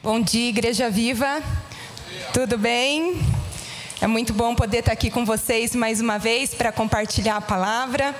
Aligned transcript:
Bom 0.00 0.20
dia, 0.20 0.50
Igreja 0.50 0.88
Viva. 0.88 1.42
Tudo 2.32 2.56
bem? 2.56 3.20
É 4.00 4.06
muito 4.06 4.32
bom 4.32 4.54
poder 4.54 4.78
estar 4.78 4.92
aqui 4.92 5.10
com 5.10 5.24
vocês 5.24 5.74
mais 5.74 6.00
uma 6.00 6.18
vez 6.18 6.54
para 6.54 6.70
compartilhar 6.70 7.34
a 7.34 7.40
palavra. 7.40 8.14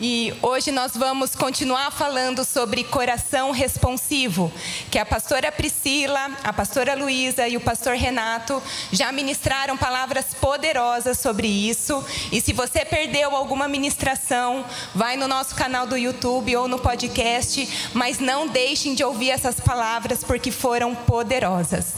E 0.00 0.32
hoje 0.42 0.70
nós 0.70 0.92
vamos 0.94 1.34
continuar 1.34 1.90
falando 1.90 2.44
sobre 2.44 2.84
coração 2.84 3.50
responsivo, 3.50 4.52
que 4.92 4.98
a 4.98 5.04
pastora 5.04 5.50
Priscila, 5.50 6.30
a 6.44 6.52
pastora 6.52 6.94
Luísa 6.94 7.48
e 7.48 7.56
o 7.56 7.60
pastor 7.60 7.96
Renato 7.96 8.62
já 8.92 9.10
ministraram 9.10 9.76
palavras 9.76 10.26
poderosas 10.40 11.18
sobre 11.18 11.48
isso. 11.48 12.04
E 12.30 12.40
se 12.40 12.52
você 12.52 12.84
perdeu 12.84 13.34
alguma 13.34 13.66
ministração, 13.66 14.64
vai 14.94 15.16
no 15.16 15.26
nosso 15.26 15.56
canal 15.56 15.84
do 15.84 15.96
YouTube 15.96 16.54
ou 16.54 16.68
no 16.68 16.78
podcast, 16.78 17.90
mas 17.92 18.20
não 18.20 18.46
deixem 18.46 18.94
de 18.94 19.02
ouvir 19.02 19.30
essas 19.30 19.58
palavras 19.58 20.22
porque 20.22 20.52
foram 20.52 20.94
poderosas. 20.94 21.94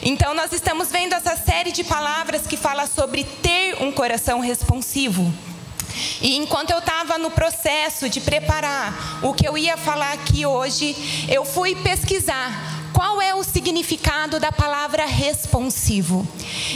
Então 0.00 0.34
nós 0.34 0.52
estamos 0.52 0.92
vendo 0.92 1.14
essa 1.14 1.34
série 1.34 1.72
de 1.72 1.82
palavras 1.82 2.46
que 2.46 2.56
fala 2.56 2.86
sobre 2.86 3.24
ter 3.24 3.82
um 3.82 3.90
coração 3.90 4.38
responsivo. 4.38 5.34
E 6.20 6.36
enquanto 6.36 6.70
eu 6.70 6.78
estava 6.78 7.18
no 7.18 7.30
processo 7.30 8.08
de 8.08 8.20
preparar 8.20 9.20
o 9.22 9.32
que 9.32 9.46
eu 9.46 9.56
ia 9.56 9.76
falar 9.76 10.12
aqui 10.12 10.46
hoje, 10.46 11.26
eu 11.28 11.44
fui 11.44 11.74
pesquisar 11.76 12.74
qual 12.94 13.20
é 13.20 13.34
o 13.34 13.42
significado 13.42 14.38
da 14.38 14.52
palavra 14.52 15.04
responsivo. 15.04 16.26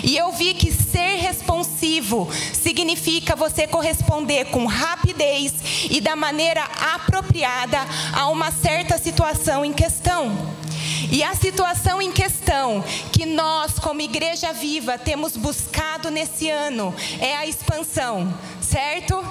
E 0.03 0.17
eu 0.17 0.33
vi 0.33 0.53
que 0.53 0.73
ser 0.73 1.17
responsivo 1.17 2.29
significa 2.53 3.37
você 3.37 3.67
corresponder 3.67 4.47
com 4.47 4.67
rapidez 4.67 5.55
e 5.89 6.01
da 6.01 6.17
maneira 6.17 6.65
apropriada 6.95 7.79
a 8.13 8.29
uma 8.29 8.51
certa 8.51 8.99
situação 8.99 9.65
em 9.65 9.73
questão. 9.73 10.58
E 11.11 11.23
a 11.23 11.35
situação 11.35 12.03
em 12.03 12.13
questão 12.13 12.85
que 13.13 13.25
nós, 13.25 13.79
como 13.79 14.01
Igreja 14.01 14.53
Viva, 14.53 14.99
temos 14.99 15.37
buscado 15.37 16.11
nesse 16.11 16.51
ano 16.51 16.95
é 17.19 17.35
a 17.37 17.47
expansão, 17.47 18.33
certo? 18.61 19.25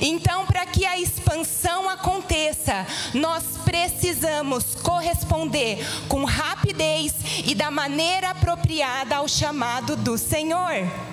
Então, 0.00 0.46
para 0.46 0.66
que 0.66 0.84
a 0.84 0.98
expansão 0.98 1.88
aconteça, 1.88 2.86
nós 3.14 3.44
precisamos 3.64 4.74
corresponder 4.82 5.78
com 6.08 6.24
rapidez 6.24 7.12
e 7.44 7.54
da 7.54 7.70
maneira 7.70 8.30
apropriada 8.30 9.16
ao 9.16 9.28
chamado 9.28 9.96
do 9.96 10.16
Senhor. 10.18 11.11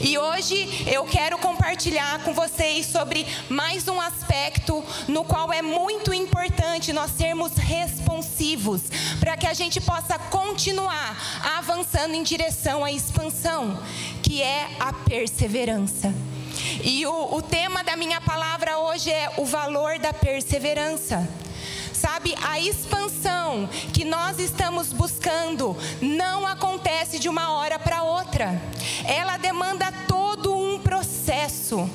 E 0.00 0.16
hoje 0.16 0.84
eu 0.86 1.04
quero 1.04 1.38
compartilhar 1.38 2.22
com 2.22 2.32
vocês 2.32 2.86
sobre 2.86 3.26
mais 3.48 3.86
um 3.88 4.00
aspecto 4.00 4.82
no 5.06 5.24
qual 5.24 5.52
é 5.52 5.60
muito 5.60 6.14
importante 6.14 6.92
nós 6.92 7.10
sermos 7.10 7.52
responsivos, 7.56 8.82
para 9.20 9.36
que 9.36 9.46
a 9.46 9.52
gente 9.52 9.80
possa 9.80 10.18
continuar 10.18 11.16
avançando 11.58 12.14
em 12.14 12.22
direção 12.22 12.84
à 12.84 12.90
expansão, 12.90 13.78
que 14.22 14.42
é 14.42 14.68
a 14.80 14.92
perseverança. 14.92 16.12
E 16.82 17.06
o, 17.06 17.34
o 17.34 17.42
tema 17.42 17.84
da 17.84 17.96
minha 17.96 18.20
palavra 18.20 18.78
hoje 18.78 19.10
é 19.10 19.30
o 19.36 19.44
valor 19.44 19.98
da 19.98 20.12
perseverança. 20.12 21.28
Sabe, 22.00 22.34
a 22.42 22.60
expansão 22.60 23.68
que 23.92 24.04
nós 24.04 24.38
estamos 24.38 24.92
buscando 24.92 25.76
não 26.00 26.46
acontece 26.46 27.18
de 27.18 27.28
uma 27.28 27.52
hora 27.52 27.78
para 27.78 28.02
outra. 28.02 28.60
Ela 29.04 29.38
demanda 29.38 29.90
todo 30.06 30.54
um 30.54 30.78
processo. 30.78 31.88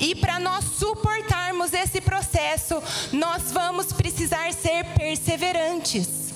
E 0.00 0.14
para 0.14 0.38
nós 0.38 0.64
suportarmos 0.78 1.74
esse 1.74 2.00
processo, 2.00 2.82
nós 3.12 3.52
vamos 3.52 3.92
precisar 3.92 4.52
ser 4.54 4.84
perseverantes. 4.96 6.32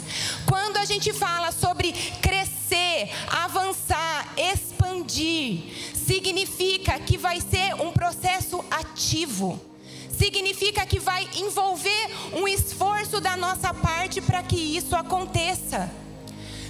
Quando 0.47 0.77
a 0.77 0.85
gente 0.85 1.13
fala 1.13 1.53
sobre 1.53 1.93
crescer, 2.21 3.11
avançar, 3.29 4.35
expandir, 4.37 5.65
significa 5.95 6.99
que 6.99 7.17
vai 7.17 7.41
ser 7.41 7.75
um 7.81 7.93
processo 7.93 8.63
ativo 8.71 9.61
significa 10.17 10.87
que 10.87 10.99
vai 10.99 11.29
envolver 11.37 12.11
um 12.33 12.49
esforço 12.49 13.21
da 13.21 13.37
nossa 13.37 13.73
parte 13.73 14.21
para 14.21 14.43
que 14.43 14.57
isso 14.57 14.95
aconteça. 14.97 15.91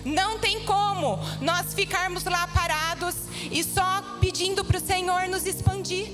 Não 0.04 0.38
tem 0.38 0.64
como 0.64 1.18
nós 1.40 1.74
ficarmos 1.74 2.24
lá 2.24 2.46
parados 2.48 3.14
e 3.50 3.62
só 3.64 4.02
pedindo 4.20 4.64
para 4.64 4.78
o 4.78 4.80
Senhor 4.80 5.28
nos 5.28 5.46
expandir. 5.46 6.08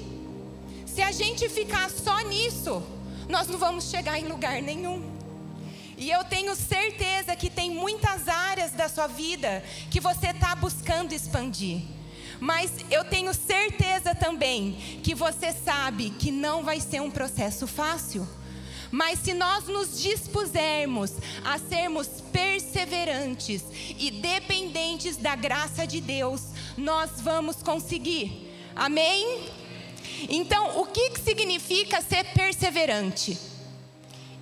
Se 0.87 1.03
a 1.03 1.13
gente 1.13 1.49
ficar 1.49 1.91
só 1.91 2.21
nisso, 2.21 2.83
nós 3.29 3.49
não 3.49 3.59
vamos 3.59 3.91
chegar 3.91 4.19
em 4.19 4.29
lugar 4.29 4.61
nenhum. 4.63 5.11
E 5.97 6.11
eu 6.11 6.25
tenho 6.25 6.55
certeza 6.57 7.37
que 7.37 7.49
tem 7.49 7.71
muitas 7.71 8.29
áreas 8.29 8.73
da 8.73 8.89
sua 8.89 9.07
vida 9.07 9.63
que 9.91 10.01
você 10.01 10.29
está 10.29 10.55
buscando 10.55 11.13
expandir. 11.13 11.83
Mas 12.43 12.73
eu 12.91 13.05
tenho 13.05 13.33
certeza 13.33 14.17
também 14.17 14.73
que 15.01 15.15
você 15.15 15.53
sabe 15.53 16.11
que 16.11 16.33
não 16.33 16.65
vai 16.65 16.81
ser 16.81 17.01
um 17.01 17.09
processo 17.09 17.69
fácil. 17.69 18.27
Mas 18.91 19.21
se 19.21 19.33
nós 19.33 19.69
nos 19.69 20.03
dispusermos 20.03 21.13
a 21.45 21.57
sermos 21.57 22.09
perseverantes 22.33 23.63
e 23.97 24.11
dependentes 24.11 25.17
da 25.17 25.37
graça 25.37 25.87
de 25.87 26.01
Deus, 26.01 26.43
nós 26.77 27.21
vamos 27.21 27.63
conseguir. 27.63 28.53
Amém? 28.75 29.49
Então, 30.29 30.81
o 30.81 30.87
que 30.87 31.13
significa 31.21 32.03
ser 32.03 32.25
perseverante? 32.35 33.52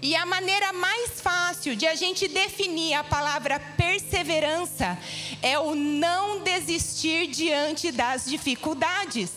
E 0.03 0.16
a 0.16 0.25
maneira 0.25 0.72
mais 0.72 1.21
fácil 1.21 1.77
de 1.77 1.87
a 1.87 1.94
gente 1.94 2.27
definir 2.27 2.94
a 2.94 3.05
palavra 3.05 3.61
perseverança 3.77 4.99
é 5.43 5.59
o 5.59 5.75
não 5.75 6.41
desistir 6.43 7.27
diante 7.27 7.93
das 7.93 8.25
dificuldades. 8.25 9.31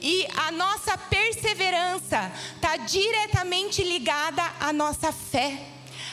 E 0.00 0.24
a 0.36 0.52
nossa 0.52 0.96
perseverança 0.96 2.30
está 2.54 2.76
diretamente 2.76 3.82
ligada 3.82 4.42
à 4.60 4.72
nossa 4.72 5.10
fé. 5.10 5.60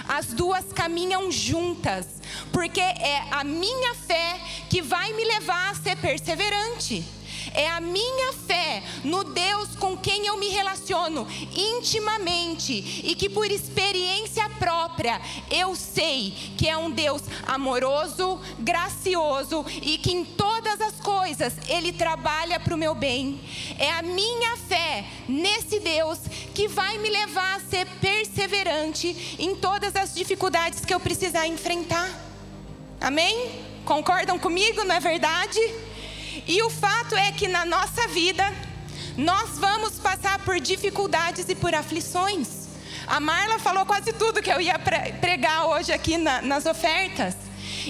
As 0.07 0.27
duas 0.27 0.73
caminham 0.73 1.31
juntas, 1.31 2.07
porque 2.51 2.81
é 2.81 3.23
a 3.29 3.43
minha 3.43 3.93
fé 3.93 4.39
que 4.69 4.81
vai 4.81 5.13
me 5.13 5.23
levar 5.25 5.71
a 5.71 5.75
ser 5.75 5.95
perseverante. 5.97 7.05
É 7.53 7.69
a 7.69 7.79
minha 7.79 8.33
fé 8.33 8.83
no 9.03 9.23
Deus 9.23 9.75
com 9.75 9.95
quem 9.97 10.25
eu 10.25 10.37
me 10.37 10.49
relaciono 10.49 11.27
intimamente 11.55 13.01
e 13.03 13.15
que 13.15 13.29
por 13.29 13.49
experiência 13.49 14.49
própria 14.57 15.21
eu 15.51 15.75
sei 15.75 16.31
que 16.57 16.67
é 16.67 16.75
um 16.77 16.89
Deus 16.89 17.21
amoroso, 17.45 18.39
gracioso 18.59 19.65
e 19.81 19.97
que 19.97 20.11
em 20.11 20.25
todas 20.25 20.81
as 20.81 20.99
coisas 20.99 21.53
ele 21.67 21.93
trabalha 21.93 22.59
para 22.59 22.73
o 22.73 22.77
meu 22.77 22.95
bem. 22.95 23.39
É 23.77 23.91
a 23.91 24.01
minha 24.01 24.57
fé 24.57 25.05
nesse 25.27 25.79
Deus 25.79 26.19
que 26.53 26.67
vai 26.67 26.97
me 26.97 27.09
levar 27.09 27.57
a 27.57 27.59
ser 27.59 27.85
perseverante 28.01 29.35
em 29.39 29.55
todas 29.55 29.95
as 29.95 30.13
dificuldades 30.13 30.85
que 30.85 30.93
eu 30.93 30.99
precisar 30.99 31.47
enfrentar. 31.47 32.09
Amém? 32.99 33.51
Concordam 33.85 34.39
comigo, 34.39 34.83
não 34.85 34.95
é 34.95 34.99
verdade? 34.99 35.59
E 36.47 36.61
o 36.63 36.69
fato 36.69 37.15
é 37.15 37.31
que 37.31 37.47
na 37.47 37.65
nossa 37.65 38.07
vida, 38.07 38.43
nós 39.17 39.57
vamos 39.59 39.99
passar 39.99 40.39
por 40.39 40.59
dificuldades 40.59 41.47
e 41.47 41.55
por 41.55 41.73
aflições. 41.75 42.63
A 43.05 43.19
Marla 43.19 43.59
falou 43.59 43.85
quase 43.85 44.13
tudo 44.13 44.41
que 44.41 44.51
eu 44.51 44.61
ia 44.61 44.79
pregar 44.79 45.67
hoje 45.67 45.91
aqui 45.91 46.17
na, 46.17 46.41
nas 46.41 46.65
ofertas. 46.65 47.35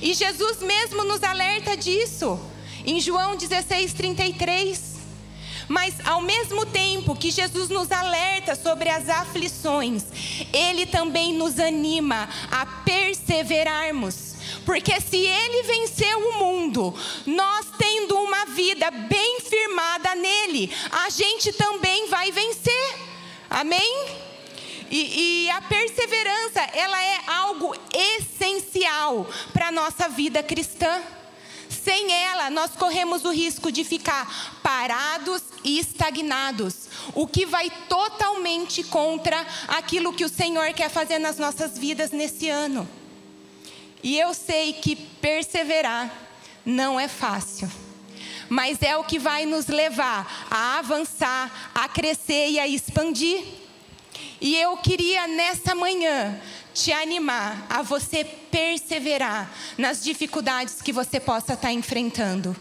E 0.02 0.14
Jesus 0.14 0.60
mesmo 0.62 1.04
nos 1.04 1.24
alerta 1.24 1.78
disso, 1.78 2.40
em 2.86 3.00
João 3.00 3.36
16, 3.36 3.94
33. 3.94 4.94
Mas 5.68 5.96
ao 6.06 6.22
mesmo 6.22 6.66
tempo 6.66 7.16
que 7.16 7.32
Jesus 7.32 7.70
nos 7.70 7.92
alerta 7.92 8.56
sobre 8.56 8.90
as 8.90 9.08
aflições, 9.08 10.04
Ele 10.52 10.86
também 10.86 11.34
nos 11.34 11.58
anima 11.58 12.28
a 12.52 12.66
perseverarmos 12.66 14.33
porque 14.66 15.00
se 15.02 15.18
ele 15.18 15.64
venceu 15.64 16.30
o 16.30 16.34
mundo, 16.40 16.94
nós 17.26 17.68
tendo 17.78 18.18
uma 18.18 18.46
vida 18.46 18.90
bem 18.92 19.40
firmada 19.42 20.16
nele, 20.16 20.72
a 20.92 21.10
gente 21.10 21.52
também 21.54 22.08
vai 22.08 22.32
vencer. 22.32 22.96
Amém? 23.50 24.24
E, 24.90 25.46
e, 25.46 25.50
a 25.50 25.62
perseverança, 25.62 26.62
ela 26.74 27.04
é 27.04 27.20
algo 27.26 27.76
essencial 27.92 29.28
para 29.52 29.70
a 29.70 29.72
nossa 29.72 30.08
vida 30.08 30.44
cristã. 30.44 31.02
Sem 31.68 32.14
ela, 32.14 32.52
nós 32.52 32.72
corremos 32.74 33.26
o 33.26 33.32
risco 33.32 33.72
de 33.72 33.84
ficar 33.84 34.60
parados 34.62 35.42
e 35.64 35.80
estagnados, 35.80 36.88
o 37.16 37.26
que 37.26 37.46
vai 37.46 37.72
totalmente 37.90 38.84
contra 38.84 39.46
aquilo 39.68 40.14
que 40.14 40.24
o 40.24 40.30
Senhor 40.30 40.72
quer 40.74 40.90
fazer 40.90 41.18
nas 41.18 41.40
nossas 41.40 41.78
vidas 41.78 42.12
nesse 42.12 42.48
ano. 42.48 42.88
E 44.04 44.20
eu 44.20 44.34
sei 44.34 44.74
que 44.74 44.96
perseverar 44.96 46.14
não 46.66 47.00
é 47.00 47.08
fácil, 47.08 47.72
mas 48.50 48.82
é 48.82 48.98
o 48.98 49.04
que 49.04 49.18
vai 49.18 49.46
nos 49.46 49.68
levar 49.68 50.48
a 50.52 50.78
avançar, 50.80 51.72
a 51.74 51.88
crescer 51.88 52.50
e 52.50 52.60
a 52.60 52.68
expandir. 52.68 53.44
E 54.42 54.58
eu 54.58 54.76
queria 54.76 55.26
nessa 55.26 55.74
manhã 55.74 56.38
te 56.74 56.92
animar 56.92 57.66
a 57.70 57.82
você 57.82 58.26
perseverar 58.26 59.50
nas 59.78 60.04
dificuldades 60.04 60.82
que 60.82 60.92
você 60.92 61.20
possa 61.20 61.54
estar 61.54 61.72
enfrentando. 61.72 62.56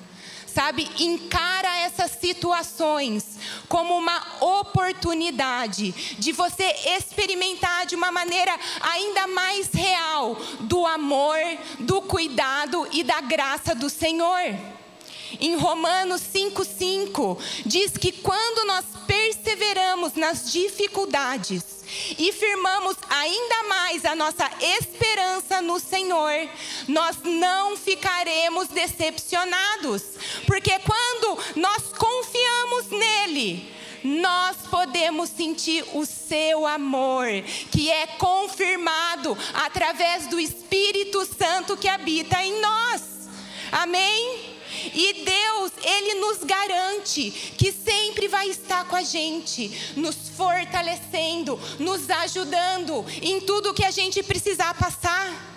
Sabe, 0.54 0.88
encara 0.98 1.78
essas 1.78 2.10
situações 2.10 3.24
como 3.68 3.96
uma 3.96 4.22
oportunidade 4.40 5.92
de 6.18 6.30
você 6.32 6.64
experimentar 6.96 7.86
de 7.86 7.94
uma 7.94 8.12
maneira 8.12 8.58
ainda 8.80 9.26
mais 9.28 9.70
real 9.72 10.36
do 10.60 10.84
amor, 10.86 11.38
do 11.80 12.02
cuidado 12.02 12.86
e 12.92 13.02
da 13.02 13.20
graça 13.22 13.74
do 13.74 13.88
Senhor. 13.88 14.54
Em 15.40 15.56
Romanos 15.56 16.20
5,5 16.22 17.38
diz 17.64 17.96
que 17.96 18.12
quando 18.12 18.66
nós 18.66 18.84
perseveramos 19.06 20.14
nas 20.14 20.52
dificuldades, 20.52 21.81
e 22.18 22.32
firmamos 22.32 22.96
ainda 23.08 23.62
mais 23.64 24.04
a 24.04 24.14
nossa 24.14 24.50
esperança 24.60 25.60
no 25.62 25.78
Senhor, 25.78 26.48
nós 26.88 27.16
não 27.24 27.76
ficaremos 27.76 28.68
decepcionados, 28.68 30.02
porque 30.46 30.78
quando 30.80 31.38
nós 31.56 31.92
confiamos 31.96 32.88
nele, 32.88 33.72
nós 34.04 34.56
podemos 34.68 35.30
sentir 35.30 35.84
o 35.94 36.04
seu 36.04 36.66
amor, 36.66 37.26
que 37.70 37.90
é 37.90 38.06
confirmado 38.06 39.36
através 39.54 40.26
do 40.26 40.40
Espírito 40.40 41.24
Santo 41.24 41.76
que 41.76 41.88
habita 41.88 42.42
em 42.42 42.60
nós. 42.60 43.02
Amém? 43.70 44.51
E 44.94 45.24
Deus, 45.24 45.72
Ele 45.82 46.14
nos 46.20 46.38
garante 46.44 47.30
que 47.56 47.72
sempre 47.72 48.28
vai 48.28 48.48
estar 48.48 48.86
com 48.86 48.96
a 48.96 49.02
gente, 49.02 49.70
nos 49.96 50.16
fortalecendo, 50.36 51.58
nos 51.78 52.08
ajudando 52.10 53.04
em 53.20 53.40
tudo 53.40 53.74
que 53.74 53.84
a 53.84 53.90
gente 53.90 54.22
precisar 54.22 54.74
passar. 54.74 55.52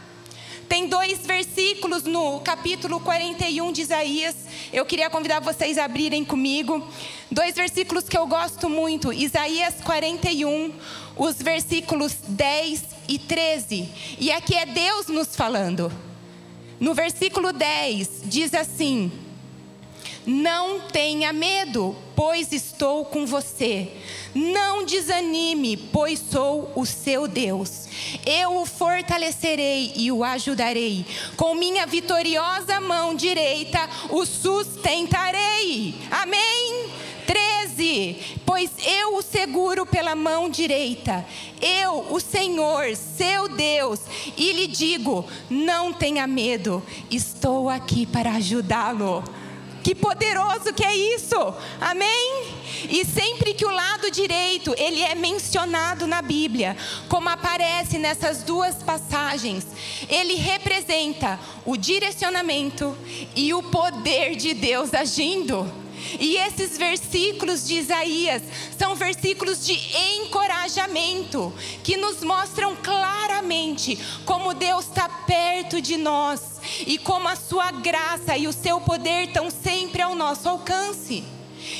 Tem 0.67 0.87
dois 0.87 1.19
versículos 1.19 2.03
no 2.03 2.39
capítulo 2.39 2.99
41 2.99 3.71
de 3.71 3.81
Isaías. 3.81 4.35
Eu 4.73 4.85
queria 4.85 5.09
convidar 5.09 5.39
vocês 5.39 5.77
a 5.77 5.85
abrirem 5.85 6.25
comigo. 6.25 6.85
Dois 7.29 7.55
versículos 7.55 8.09
que 8.09 8.17
eu 8.17 8.25
gosto 8.25 8.67
muito. 8.67 9.13
Isaías 9.13 9.75
41, 9.83 10.73
os 11.15 11.35
versículos 11.35 12.15
10 12.27 12.83
e 13.07 13.19
13. 13.19 13.89
E 14.19 14.31
aqui 14.31 14.55
é 14.55 14.65
Deus 14.65 15.07
nos 15.07 15.35
falando. 15.35 15.91
No 16.79 16.93
versículo 16.93 17.53
10 17.53 18.21
diz 18.25 18.53
assim: 18.53 19.11
Não 20.25 20.81
tenha 20.81 21.31
medo, 21.31 21.95
pois 22.15 22.51
estou 22.51 23.05
com 23.05 23.25
você. 23.25 23.91
Não 24.33 24.83
desanime, 24.83 25.77
pois 25.77 26.19
sou 26.19 26.71
o 26.75 26.85
seu 26.85 27.27
Deus. 27.27 27.87
Eu 28.25 28.57
o 28.57 28.65
fortalecerei 28.65 29.93
e 29.95 30.11
o 30.11 30.23
ajudarei. 30.23 31.05
Com 31.37 31.55
minha 31.55 31.85
vitoriosa 31.85 32.81
mão 32.81 33.15
direita 33.15 33.89
o 34.09 34.25
sustentarei. 34.25 35.95
Amém? 36.11 36.89
13: 37.25 38.41
Pois 38.45 38.71
eu 38.85 39.17
o 39.17 39.21
seguro 39.21 39.85
pela 39.85 40.15
mão 40.15 40.49
direita, 40.49 41.25
eu, 41.61 42.07
o 42.11 42.19
Senhor, 42.19 42.95
seu 42.95 43.49
Deus, 43.49 43.99
e 44.37 44.51
lhe 44.51 44.67
digo: 44.67 45.25
não 45.49 45.91
tenha 45.91 46.27
medo, 46.27 46.83
estou 47.09 47.69
aqui 47.69 48.05
para 48.05 48.31
ajudá-lo. 48.31 49.23
Que 49.85 49.93
poderoso 49.93 50.73
que 50.73 50.83
é 50.83 50.95
isso! 50.95 51.35
Amém? 51.79 52.47
E 52.89 53.05
sempre 53.05 53.53
que 53.53 53.65
o 53.65 53.69
lado 53.69 54.09
direito 54.09 54.73
ele 54.79 55.01
é 55.01 55.13
mencionado 55.13 56.07
na 56.07 56.23
Bíblia, 56.23 56.75
como 57.07 57.29
aparece 57.29 57.99
nessas 57.99 58.41
duas 58.41 58.81
passagens, 58.81 59.63
ele 60.09 60.33
representa 60.33 61.39
o 61.63 61.77
direcionamento 61.77 62.97
e 63.35 63.53
o 63.53 63.61
poder 63.61 64.35
de 64.35 64.55
Deus 64.55 64.91
agindo. 64.91 65.84
E 66.19 66.37
esses 66.37 66.77
versículos 66.77 67.67
de 67.67 67.75
Isaías 67.75 68.41
são 68.77 68.95
versículos 68.95 69.65
de 69.65 69.73
encorajamento, 70.19 71.53
que 71.83 71.97
nos 71.97 72.23
mostram 72.23 72.75
claramente 72.75 73.97
como 74.25 74.53
Deus 74.53 74.85
está 74.85 75.07
perto 75.09 75.81
de 75.81 75.97
nós 75.97 76.41
e 76.85 76.97
como 76.97 77.27
a 77.27 77.35
sua 77.35 77.71
graça 77.71 78.37
e 78.37 78.47
o 78.47 78.53
seu 78.53 78.79
poder 78.81 79.27
estão 79.27 79.49
sempre 79.49 80.01
ao 80.01 80.15
nosso 80.15 80.47
alcance. 80.47 81.23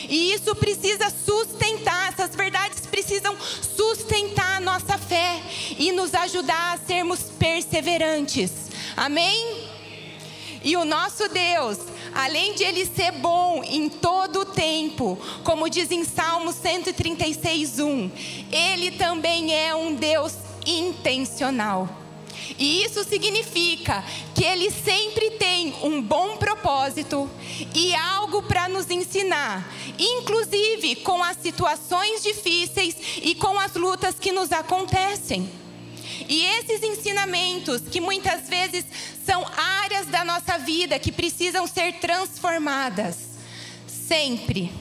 E 0.10 0.34
isso 0.34 0.56
precisa 0.56 1.10
sustentar, 1.10 2.10
essas 2.10 2.36
verdades 2.36 2.86
precisam 2.88 3.36
sustentar 3.40 4.58
a 4.58 4.60
nossa 4.60 4.98
fé 4.98 5.42
e 5.78 5.92
nos 5.92 6.14
ajudar 6.14 6.74
a 6.74 6.78
sermos 6.78 7.20
perseverantes. 7.38 8.52
Amém? 8.98 9.70
E 10.64 10.76
o 10.76 10.86
nosso 10.86 11.30
Deus, 11.30 11.78
além 12.16 12.56
de 12.56 12.64
ele 12.64 12.86
ser 12.86 13.12
bom 13.12 13.62
em 13.64 13.90
todo 13.90 14.40
o 14.40 14.46
tempo, 14.46 15.20
como 15.44 15.70
diz 15.70 15.92
em 15.92 16.06
Salmo 16.06 16.54
136:1, 16.54 18.10
ele 18.50 18.92
também 18.92 19.54
é 19.54 19.76
um 19.76 19.94
Deus 19.94 20.34
intencional. 20.66 21.90
E 22.58 22.84
isso 22.84 23.04
significa 23.04 24.04
que 24.34 24.44
ele 24.44 24.72
sempre 24.72 25.32
tem 25.32 25.76
um 25.84 26.02
bom 26.02 26.38
propósito 26.38 27.30
e 27.74 27.94
algo 27.96 28.44
para 28.44 28.70
nos 28.70 28.90
ensinar, 28.90 29.68
inclusive 30.00 30.96
com 30.98 31.22
as 31.22 31.38
situações 31.38 32.24
difíceis 32.24 32.96
e 33.22 33.36
com 33.36 33.60
as 33.60 33.74
lutas 33.74 34.16
que 34.16 34.32
nos 34.32 34.52
acontecem. 34.52 35.65
E 36.28 36.44
esses 36.44 36.82
ensinamentos, 36.82 37.82
que 37.92 38.02
muitas 38.02 38.50
vezes 38.50 38.86
são 39.26 39.46
áreas 39.56 40.08
da 40.08 40.24
nossa 40.24 40.58
vida 40.58 40.98
que 40.98 41.12
precisam 41.12 41.68
ser 41.68 41.94
transformadas, 42.00 43.18
sempre, 43.88 44.72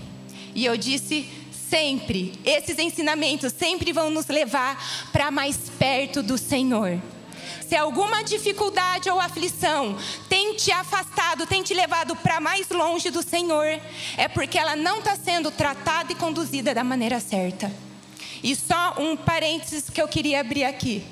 e 0.54 0.64
eu 0.64 0.76
disse 0.76 1.28
sempre, 1.68 2.32
esses 2.44 2.78
ensinamentos 2.78 3.52
sempre 3.52 3.92
vão 3.92 4.08
nos 4.08 4.28
levar 4.28 4.80
para 5.12 5.30
mais 5.30 5.56
perto 5.78 6.22
do 6.22 6.38
Senhor. 6.38 7.00
Se 7.68 7.76
alguma 7.76 8.22
dificuldade 8.22 9.10
ou 9.10 9.18
aflição 9.18 9.98
tem 10.28 10.54
te 10.54 10.70
afastado, 10.70 11.46
tem 11.46 11.62
te 11.62 11.74
levado 11.74 12.14
para 12.16 12.40
mais 12.40 12.68
longe 12.68 13.10
do 13.10 13.22
Senhor, 13.22 13.80
é 14.16 14.28
porque 14.28 14.58
ela 14.58 14.76
não 14.76 14.98
está 14.98 15.16
sendo 15.16 15.50
tratada 15.50 16.12
e 16.12 16.14
conduzida 16.14 16.74
da 16.74 16.84
maneira 16.84 17.20
certa. 17.20 17.72
E 18.42 18.54
só 18.54 18.94
um 18.98 19.16
parênteses 19.16 19.90
que 19.90 20.00
eu 20.00 20.06
queria 20.06 20.40
abrir 20.40 20.64
aqui 20.64 21.02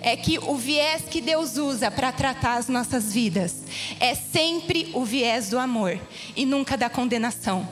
é 0.00 0.16
que 0.16 0.38
o 0.38 0.54
viés 0.54 1.02
que 1.10 1.20
Deus 1.20 1.56
usa 1.56 1.90
para 1.90 2.12
tratar 2.12 2.56
as 2.56 2.68
nossas 2.68 3.12
vidas 3.12 3.56
é 3.98 4.14
sempre 4.14 4.90
o 4.94 5.04
viés 5.04 5.50
do 5.50 5.58
amor 5.58 5.98
e 6.36 6.46
nunca 6.46 6.76
da 6.76 6.88
condenação. 6.88 7.68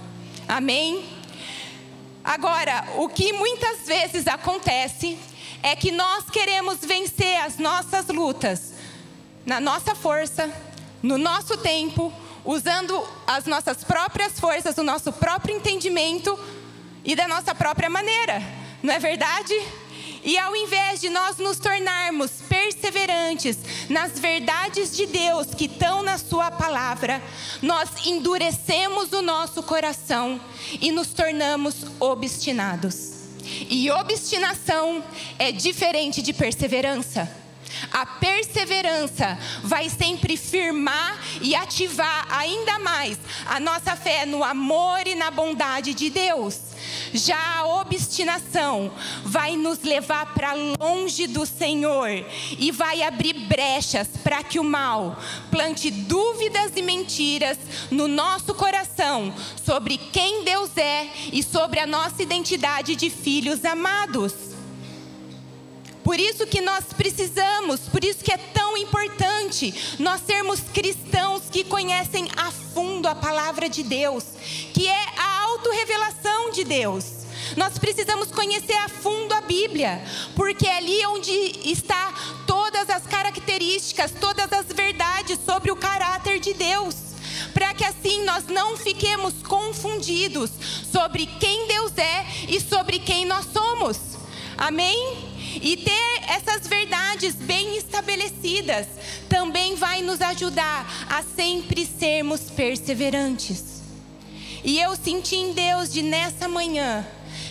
Amém? 0.48 1.04
Agora, 2.24 2.84
o 2.96 3.08
que 3.08 3.32
muitas 3.32 3.86
vezes 3.86 4.26
acontece 4.26 5.18
é 5.62 5.76
que 5.76 5.92
nós 5.92 6.28
queremos 6.30 6.78
vencer 6.80 7.40
as 7.40 7.58
nossas 7.58 8.08
lutas 8.08 8.74
na 9.44 9.60
nossa 9.60 9.94
força, 9.94 10.50
no 11.02 11.16
nosso 11.16 11.56
tempo, 11.58 12.12
usando 12.44 13.00
as 13.26 13.46
nossas 13.46 13.84
próprias 13.84 14.38
forças, 14.40 14.76
o 14.76 14.82
nosso 14.82 15.12
próprio 15.12 15.56
entendimento 15.56 16.38
e 17.04 17.14
da 17.14 17.28
nossa 17.28 17.54
própria 17.54 17.88
maneira. 17.88 18.42
Não 18.82 18.92
é 18.92 18.98
verdade? 18.98 19.54
E 20.26 20.36
ao 20.36 20.56
invés 20.56 21.00
de 21.00 21.08
nós 21.08 21.38
nos 21.38 21.60
tornarmos 21.60 22.32
perseverantes 22.48 23.56
nas 23.88 24.18
verdades 24.18 24.96
de 24.96 25.06
Deus 25.06 25.46
que 25.54 25.66
estão 25.66 26.02
na 26.02 26.18
Sua 26.18 26.50
palavra, 26.50 27.22
nós 27.62 27.88
endurecemos 28.04 29.12
o 29.12 29.22
nosso 29.22 29.62
coração 29.62 30.40
e 30.80 30.90
nos 30.90 31.14
tornamos 31.14 31.76
obstinados. 32.00 33.12
E 33.70 33.88
obstinação 33.88 35.04
é 35.38 35.52
diferente 35.52 36.20
de 36.20 36.32
perseverança. 36.32 37.45
A 37.92 38.04
perseverança 38.06 39.38
vai 39.62 39.88
sempre 39.88 40.36
firmar 40.36 41.18
e 41.40 41.54
ativar 41.54 42.26
ainda 42.30 42.78
mais 42.78 43.18
a 43.46 43.60
nossa 43.60 43.96
fé 43.96 44.26
no 44.26 44.42
amor 44.44 45.06
e 45.06 45.14
na 45.14 45.30
bondade 45.30 45.94
de 45.94 46.10
Deus. 46.10 46.58
Já 47.12 47.58
a 47.58 47.66
obstinação 47.80 48.92
vai 49.24 49.56
nos 49.56 49.82
levar 49.82 50.34
para 50.34 50.54
longe 50.78 51.26
do 51.26 51.46
Senhor 51.46 52.08
e 52.58 52.70
vai 52.70 53.02
abrir 53.02 53.34
brechas 53.46 54.08
para 54.22 54.42
que 54.42 54.58
o 54.58 54.64
mal 54.64 55.18
plante 55.50 55.90
dúvidas 55.90 56.72
e 56.76 56.82
mentiras 56.82 57.58
no 57.90 58.08
nosso 58.08 58.54
coração 58.54 59.32
sobre 59.64 59.98
quem 59.98 60.44
Deus 60.44 60.76
é 60.76 61.08
e 61.32 61.42
sobre 61.42 61.80
a 61.80 61.86
nossa 61.86 62.22
identidade 62.22 62.96
de 62.96 63.10
filhos 63.10 63.64
amados. 63.64 64.45
Por 66.06 66.20
isso 66.20 66.46
que 66.46 66.60
nós 66.60 66.84
precisamos, 66.96 67.80
por 67.80 68.04
isso 68.04 68.22
que 68.22 68.30
é 68.30 68.36
tão 68.36 68.76
importante 68.76 69.96
nós 69.98 70.20
sermos 70.24 70.60
cristãos 70.72 71.42
que 71.50 71.64
conhecem 71.64 72.28
a 72.36 72.52
fundo 72.52 73.08
a 73.08 73.14
palavra 73.16 73.68
de 73.68 73.82
Deus, 73.82 74.22
que 74.72 74.86
é 74.86 75.06
a 75.16 75.40
autorrevelação 75.40 76.52
de 76.52 76.62
Deus. 76.62 77.04
Nós 77.56 77.76
precisamos 77.76 78.30
conhecer 78.30 78.76
a 78.76 78.88
fundo 78.88 79.34
a 79.34 79.40
Bíblia, 79.40 80.00
porque 80.36 80.68
é 80.68 80.76
ali 80.76 81.04
onde 81.06 81.32
está 81.68 82.14
todas 82.46 82.88
as 82.88 83.04
características, 83.04 84.12
todas 84.12 84.52
as 84.52 84.66
verdades 84.66 85.40
sobre 85.44 85.72
o 85.72 85.76
caráter 85.76 86.38
de 86.38 86.54
Deus, 86.54 86.94
para 87.52 87.74
que 87.74 87.84
assim 87.84 88.22
nós 88.22 88.46
não 88.46 88.76
fiquemos 88.76 89.34
confundidos 89.42 90.52
sobre 90.92 91.26
quem 91.26 91.66
Deus 91.66 91.98
é 91.98 92.24
e 92.48 92.60
sobre 92.60 93.00
quem 93.00 93.24
nós 93.24 93.44
somos. 93.52 93.98
Amém? 94.56 95.35
E 95.60 95.76
ter 95.76 96.22
essas 96.28 96.66
verdades 96.66 97.34
bem 97.34 97.76
estabelecidas 97.76 98.86
também 99.28 99.74
vai 99.74 100.02
nos 100.02 100.20
ajudar 100.20 101.06
a 101.08 101.22
sempre 101.22 101.86
sermos 101.86 102.42
perseverantes. 102.50 103.82
E 104.64 104.80
eu 104.80 104.96
senti 104.96 105.36
em 105.36 105.52
Deus 105.52 105.92
de 105.92 106.02
nessa 106.02 106.48
manhã 106.48 107.06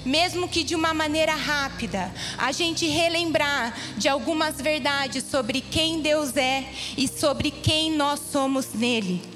mesmo 0.06 0.48
que 0.48 0.64
de 0.64 0.76
uma 0.76 0.94
maneira 0.94 1.34
rápida, 1.34 2.14
a 2.38 2.52
gente 2.52 2.88
relembrar 2.88 3.76
de 3.98 4.08
algumas 4.08 4.62
verdades 4.62 5.24
sobre 5.24 5.60
quem 5.60 6.00
Deus 6.00 6.38
é 6.38 6.64
e 6.96 7.08
sobre 7.08 7.50
quem 7.50 7.92
nós 7.92 8.20
somos 8.32 8.72
nele. 8.74 9.35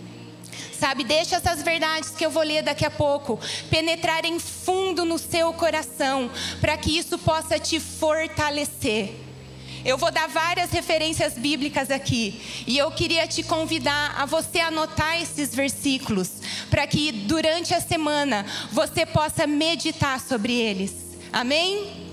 Sabe, 0.79 1.03
deixa 1.03 1.35
essas 1.35 1.61
verdades 1.61 2.11
que 2.11 2.25
eu 2.25 2.31
vou 2.31 2.41
ler 2.41 2.63
daqui 2.63 2.85
a 2.85 2.91
pouco 2.91 3.37
penetrarem 3.69 4.39
fundo 4.39 5.03
no 5.03 5.17
seu 5.17 5.51
coração, 5.51 6.31
para 6.61 6.77
que 6.77 6.97
isso 6.97 7.17
possa 7.17 7.59
te 7.59 7.81
fortalecer. 7.81 9.13
Eu 9.83 9.97
vou 9.97 10.11
dar 10.11 10.27
várias 10.27 10.71
referências 10.71 11.33
bíblicas 11.33 11.91
aqui. 11.91 12.41
E 12.65 12.77
eu 12.77 12.91
queria 12.91 13.27
te 13.27 13.43
convidar 13.43 14.15
a 14.17 14.25
você 14.25 14.59
anotar 14.59 15.21
esses 15.21 15.53
versículos, 15.53 16.29
para 16.69 16.87
que 16.87 17.11
durante 17.11 17.73
a 17.73 17.81
semana 17.81 18.45
você 18.71 19.05
possa 19.05 19.45
meditar 19.45 20.19
sobre 20.19 20.53
eles. 20.53 20.93
Amém? 21.31 22.08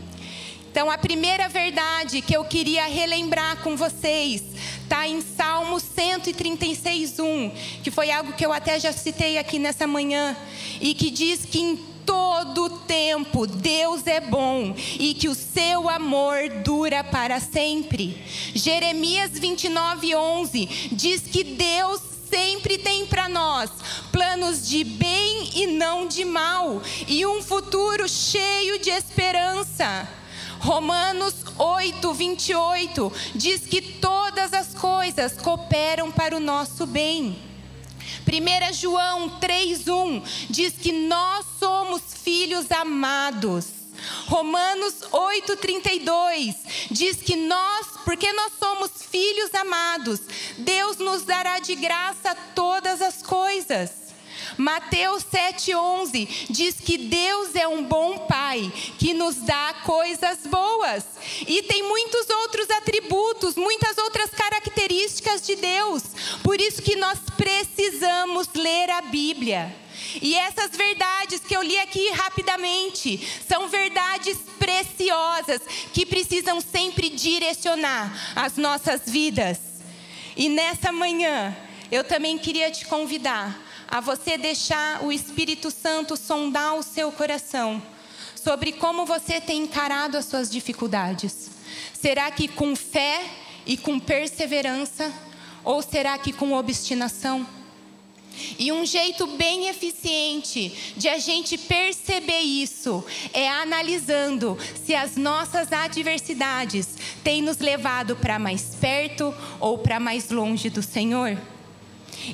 Então, 0.77 0.91
a 0.91 0.99
primeira 0.99 1.49
verdade 1.49 2.21
que 2.21 2.37
eu 2.37 2.45
queria 2.45 2.85
relembrar 2.85 3.63
com 3.63 3.75
vocês 3.79 4.43
está 4.83 5.09
em 5.09 5.23
Salmo 5.23 5.81
136, 5.81 7.19
1, 7.19 7.51
que 7.83 7.91
foi 7.91 8.11
algo 8.11 8.35
que 8.35 8.45
eu 8.45 8.53
até 8.53 8.79
já 8.79 8.93
citei 8.93 9.39
aqui 9.39 9.59
nessa 9.59 9.87
manhã, 9.87 10.37
e 10.79 10.93
que 10.93 11.09
diz 11.09 11.47
que 11.47 11.63
em 11.63 11.77
todo 12.05 12.69
tempo 12.81 13.47
Deus 13.47 14.07
é 14.07 14.21
bom 14.21 14.75
e 15.01 15.15
que 15.15 15.31
o 15.31 15.35
seu 15.35 15.89
amor 15.89 16.37
dura 16.63 17.03
para 17.03 17.41
sempre. 17.41 18.23
Jeremias 18.55 19.31
29, 19.33 20.15
11 20.15 20.67
diz 20.93 21.23
que 21.23 21.43
Deus 21.43 22.03
sempre 22.29 22.77
tem 22.77 23.07
para 23.07 23.31
nós 23.31 23.71
planos 24.13 24.69
de 24.69 24.85
bem 24.85 25.53
e 25.55 25.69
não 25.69 26.07
de 26.07 26.23
mal, 26.23 26.83
e 27.09 27.25
um 27.25 27.41
futuro 27.41 28.07
cheio 28.07 28.79
de 28.79 28.91
esperança. 28.91 30.07
Romanos 30.61 31.35
8, 31.59 32.13
28 32.13 33.13
diz 33.35 33.61
que 33.67 33.81
todas 33.81 34.53
as 34.53 34.75
coisas 34.75 35.37
cooperam 35.37 36.11
para 36.11 36.37
o 36.37 36.41
nosso 36.41 36.87
bem. 36.87 37.39
1 38.27 38.73
João 38.73 39.41
3,1 39.41 40.23
diz 40.51 40.75
que 40.75 40.93
nós 40.93 41.47
somos 41.59 42.03
filhos 42.23 42.71
amados. 42.71 43.67
Romanos 44.27 44.95
8,32 45.11 46.55
diz 46.91 47.17
que 47.17 47.37
nós, 47.37 47.87
porque 48.05 48.33
nós 48.33 48.53
somos 48.59 48.91
filhos 49.11 49.55
amados, 49.55 50.21
Deus 50.59 50.99
nos 50.99 51.23
dará 51.23 51.59
de 51.59 51.75
graça 51.75 52.37
todas 52.55 53.01
as 53.01 53.23
coisas. 53.23 54.06
Mateus 54.57 55.25
7,11 55.25 56.47
diz 56.51 56.77
que 56.77 56.97
Deus 56.97 57.55
é 57.55 57.69
um 57.69 57.85
bom 57.85 58.27
Pai 58.27 58.73
que 58.99 59.13
nos 59.13 59.37
dá 59.37 59.75
coisas 59.85 60.39
boas. 60.47 61.05
E 61.47 61.63
tem 61.63 61.83
muitos 61.83 62.29
outros 62.31 62.71
atributos, 62.71 63.55
muitas 63.57 63.99
outras 63.99 64.31
características 64.31 65.47
de 65.47 65.57
Deus. 65.57 66.03
Por 66.43 66.61
isso 66.61 66.83
que 66.83 66.97
nós 66.97 67.19
precisamos 67.37 68.49
ler 68.55 68.91
a 68.91 69.03
Bíblia. 69.03 69.75
E 70.21 70.35
essas 70.35 70.71
verdades 70.71 71.41
que 71.41 71.57
eu 71.57 71.63
li 71.63 71.79
aqui 71.79 72.09
rapidamente 72.11 73.21
são 73.47 73.69
verdades 73.69 74.39
preciosas 74.59 75.61
que 75.93 76.07
precisam 76.07 76.61
sempre 76.61 77.11
direcionar 77.11 78.35
as 78.35 78.57
nossas 78.57 79.03
vidas. 79.07 79.59
E 80.37 80.49
nessa 80.49 80.93
manhã, 80.93 81.57
eu 81.91 82.05
também 82.05 82.39
queria 82.39 82.71
te 82.71 82.85
convidar 82.87 83.66
a 83.89 84.01
você 84.01 84.37
deixar 84.37 85.05
o 85.05 85.13
Espírito 85.13 85.71
Santo 85.71 86.17
sondar 86.17 86.75
o 86.75 86.83
seu 86.83 87.11
coração 87.13 87.83
sobre 88.35 88.73
como 88.73 89.05
você 89.05 89.41
tem 89.41 89.63
encarado 89.63 90.17
as 90.17 90.27
suas 90.27 90.51
dificuldades. 90.51 91.51
Será 91.93 92.31
que 92.31 92.47
com 92.47 92.77
fé 92.77 93.25
e 93.67 93.77
com 93.77 93.99
perseverança? 93.99 95.13
Ou 95.65 95.83
será 95.83 96.17
que 96.17 96.33
com 96.33 96.53
obstinação? 96.53 97.45
E 98.59 98.71
um 98.71 98.85
jeito 98.85 99.27
bem 99.27 99.69
eficiente 99.69 100.95
de 100.97 101.09
a 101.09 101.19
gente 101.19 101.57
perceber 101.59 102.41
isso 102.41 103.05
é 103.33 103.49
analisando 103.49 104.57
se 104.85 104.95
as 104.95 105.17
nossas 105.17 105.73
adversidades 105.73 106.89
têm 107.25 107.43
nos 107.43 107.59
levado 107.59 108.15
para 108.15 108.39
mais 108.39 108.77
perto 108.81 109.35
ou 109.59 109.79
para 109.79 109.99
mais 109.99 110.31
longe 110.31 110.71
do 110.71 110.83
Senhor. 110.83 111.37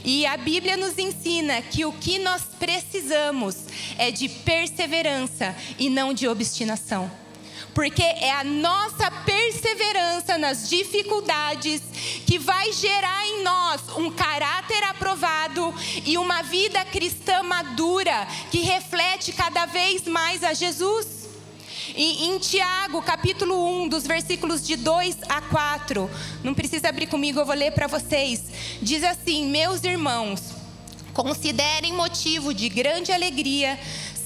E 0.04 0.24
a 0.26 0.36
Bíblia 0.36 0.76
nos 0.76 0.98
ensina 0.98 1.60
que 1.62 1.84
o 1.84 1.92
que 1.92 2.18
nós 2.18 2.42
precisamos 2.58 3.56
é 3.98 4.10
de 4.10 4.28
perseverança 4.28 5.54
e 5.78 5.90
não 5.90 6.14
de 6.14 6.28
obstinação. 6.28 7.10
Porque 7.74 8.02
é 8.02 8.30
a 8.32 8.44
nossa 8.44 9.10
perseverança 9.10 10.36
nas 10.36 10.68
dificuldades 10.68 11.80
que 12.26 12.38
vai 12.38 12.72
gerar 12.72 13.26
em 13.26 13.42
nós 13.42 13.80
um 13.96 14.10
caráter 14.10 14.82
aprovado 14.84 15.74
e 16.04 16.18
uma 16.18 16.42
vida 16.42 16.84
cristã 16.84 17.42
madura 17.42 18.26
que 18.50 18.58
reflete 18.58 19.32
cada 19.32 19.66
vez 19.66 20.06
mais 20.06 20.44
a 20.44 20.52
Jesus. 20.52 21.21
E 21.94 22.26
em 22.26 22.38
Tiago, 22.38 23.02
capítulo 23.02 23.82
1, 23.82 23.88
dos 23.88 24.06
versículos 24.06 24.66
de 24.66 24.76
2 24.76 25.18
a 25.28 25.42
4, 25.42 26.10
não 26.42 26.54
precisa 26.54 26.88
abrir 26.88 27.06
comigo, 27.06 27.38
eu 27.38 27.44
vou 27.44 27.54
ler 27.54 27.72
para 27.72 27.86
vocês. 27.86 28.44
Diz 28.80 29.04
assim: 29.04 29.46
Meus 29.46 29.84
irmãos, 29.84 30.40
considerem 31.12 31.92
motivo 31.92 32.54
de 32.54 32.68
grande 32.68 33.12
alegria 33.12 33.78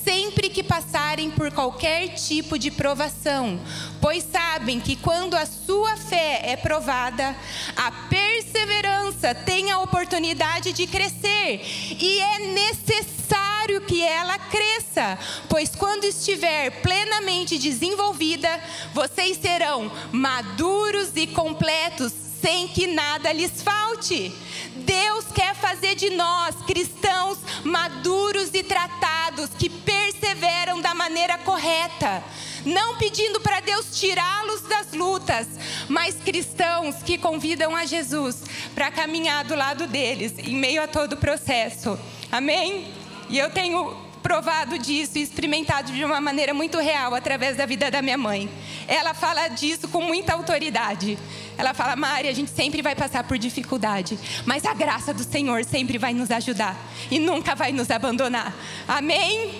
sempre 0.04 0.49
que 0.49 0.62
passarem 0.62 1.32
por 1.32 1.50
qualquer 1.50 2.11
tipo 2.11 2.56
de 2.56 2.70
provação, 2.70 3.58
pois 4.00 4.23
sabem 4.23 4.78
que 4.78 4.94
quando 4.94 5.35
a 5.35 5.44
sua 5.44 5.96
fé 5.96 6.42
é 6.44 6.56
provada, 6.56 7.37
a 7.75 7.90
perseverança 7.90 9.35
tem 9.35 9.73
a 9.73 9.80
oportunidade 9.80 10.73
de 10.73 10.87
crescer 10.87 11.61
e 12.00 12.20
é 12.20 12.38
necessário 12.52 13.46
que 13.82 14.02
ela 14.02 14.38
cresça, 14.38 15.18
pois 15.49 15.75
quando 15.75 16.04
estiver 16.04 16.70
plenamente 16.82 17.58
desenvolvida, 17.58 18.49
vocês 18.94 19.38
serão 19.38 19.90
maduros 20.12 21.11
e 21.16 21.26
completos 21.26 22.12
sem 22.40 22.68
que 22.68 22.87
nada 22.87 23.32
lhes 23.32 23.62
falte. 23.62 24.32
Deus 24.76 25.25
quer 25.35 25.54
fazer 25.54 25.94
de 25.94 26.11
nós 26.11 26.54
cristãos 26.66 27.38
maduros 27.64 28.50
e 28.54 28.62
tratados 28.62 29.50
que 29.58 29.68
perseveram 29.68 30.80
da 30.80 30.94
maneira 30.94 31.38
correta, 31.38 32.23
não 32.64 32.96
pedindo 32.96 33.40
para 33.40 33.61
Deus 33.61 33.99
tirá-los 33.99 34.61
das 34.62 34.92
lutas, 34.92 35.49
mas 35.88 36.14
cristãos 36.16 36.96
que 37.02 37.18
convidam 37.18 37.75
a 37.75 37.85
Jesus 37.85 38.42
para 38.75 38.90
caminhar 38.90 39.44
do 39.44 39.56
lado 39.56 39.87
deles 39.87 40.35
em 40.38 40.54
meio 40.54 40.82
a 40.82 40.87
todo 40.87 41.14
o 41.14 41.16
processo. 41.16 41.99
Amém? 42.30 43.06
E 43.28 43.38
eu 43.38 43.50
tenho 43.50 44.06
provado 44.26 44.76
disso 44.76 45.18
e 45.18 45.23
experimentado 45.23 45.92
de 45.92 46.04
uma 46.04 46.21
maneira 46.21 46.52
muito 46.52 46.80
real 46.80 47.14
através 47.14 47.56
da 47.56 47.64
vida 47.64 47.90
da 47.92 48.02
minha 48.02 48.18
mãe. 48.18 48.50
Ela 48.88 49.14
fala 49.14 49.47
disso 49.47 49.87
com 49.87 50.00
muita 50.02 50.33
autoridade. 50.33 51.16
Ela 51.56 51.73
fala, 51.73 51.95
Mari, 51.95 52.28
a 52.28 52.33
gente 52.33 52.50
sempre 52.50 52.83
vai 52.83 52.97
passar 52.97 53.23
por 53.23 53.38
dificuldade, 53.38 54.18
mas 54.45 54.64
a 54.64 54.75
graça 54.75 55.14
do 55.14 55.23
Senhor 55.23 55.64
sempre 55.64 55.97
vai 55.97 56.12
nos 56.12 56.33
ajudar 56.33 56.76
e 57.09 57.21
nunca 57.21 57.54
vai 57.54 57.71
nos 57.71 57.88
abandonar. 57.88 58.52
Amém? 58.88 59.54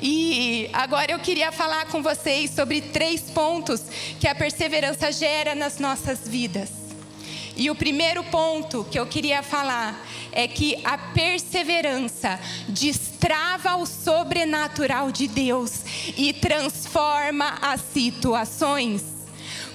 E 0.00 0.68
agora 0.72 1.12
eu 1.12 1.20
queria 1.20 1.52
falar 1.52 1.86
com 1.86 2.02
vocês 2.02 2.50
sobre 2.50 2.80
três 2.80 3.30
pontos 3.30 3.80
que 4.18 4.26
a 4.26 4.34
perseverança 4.34 5.12
gera 5.12 5.54
nas 5.54 5.78
nossas 5.78 6.26
vidas. 6.26 6.81
E 7.56 7.70
o 7.70 7.74
primeiro 7.74 8.24
ponto 8.24 8.84
que 8.90 8.98
eu 8.98 9.06
queria 9.06 9.42
falar 9.42 10.06
é 10.32 10.48
que 10.48 10.78
a 10.84 10.96
perseverança 10.96 12.40
destrava 12.68 13.76
o 13.76 13.86
sobrenatural 13.86 15.12
de 15.12 15.28
Deus 15.28 15.82
e 16.16 16.32
transforma 16.32 17.58
as 17.60 17.80
situações. 17.92 19.12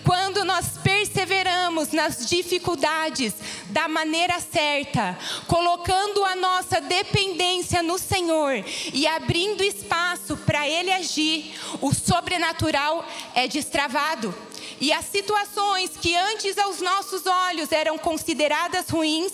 Quando 0.04 0.46
nós 0.46 0.78
perseveramos 0.82 1.92
nas 1.92 2.28
dificuldades 2.28 3.34
da 3.66 3.90
maneira 3.90 4.40
certa, 4.40 5.18
colocando 5.48 6.24
a 6.24 6.34
nossa 6.34 6.80
dependência 6.80 7.84
no 7.84 8.00
Senhor 8.00 8.64
e 8.94 9.06
abrindo 9.06 9.62
espaço 9.62 10.38
para 10.38 10.66
Ele 10.66 10.94
agir, 10.94 11.54
o 11.82 11.94
sobrenatural 11.94 13.06
é 13.36 13.50
destravado. 13.50 14.34
E 14.80 14.92
as 14.94 15.06
situações 15.06 15.92
que 16.00 16.16
antes 16.16 16.58
aos 16.58 16.80
nossos 16.80 17.26
olhos 17.26 17.72
eram 17.72 17.98
consideradas 17.98 18.90
ruins 18.90 19.32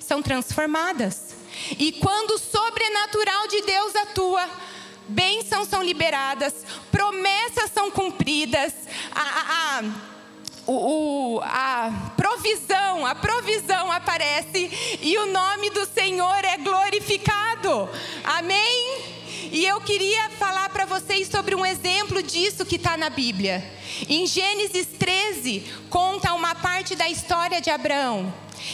são 0.00 0.22
transformadas. 0.22 1.34
E 1.78 1.92
quando 1.92 2.32
o 2.32 2.38
sobrenatural 2.38 3.48
de 3.48 3.62
Deus 3.62 3.94
atua, 3.96 4.48
bênçãos 5.08 5.68
são 5.68 5.82
liberadas, 5.82 6.54
promessas 6.90 7.70
são 7.72 7.90
cumpridas, 7.90 8.72
a, 9.14 9.20
a, 9.20 9.78
a, 9.78 9.84
o, 10.66 11.40
a 11.42 12.12
provisão, 12.16 13.04
a 13.04 13.14
provisão 13.14 13.92
aparece 13.92 14.98
e 15.02 15.16
o 15.18 15.26
nome 15.26 15.70
do 15.70 15.86
Senhor 15.86 16.44
é 16.44 16.56
glorificado. 16.56 17.88
Amém? 18.24 19.21
E 19.52 19.66
eu 19.66 19.82
queria 19.82 20.30
falar 20.38 20.70
para 20.70 20.86
vocês 20.86 21.28
sobre 21.28 21.54
um 21.54 21.66
exemplo 21.66 22.22
disso 22.22 22.64
que 22.64 22.76
está 22.76 22.96
na 22.96 23.10
Bíblia. 23.10 23.62
Em 24.08 24.26
Gênesis 24.26 24.86
13, 24.98 25.64
conta 25.90 26.32
uma 26.32 26.54
parte 26.54 26.96
da 26.96 27.06
história 27.10 27.60
de 27.60 27.68
Abraão. 27.68 28.32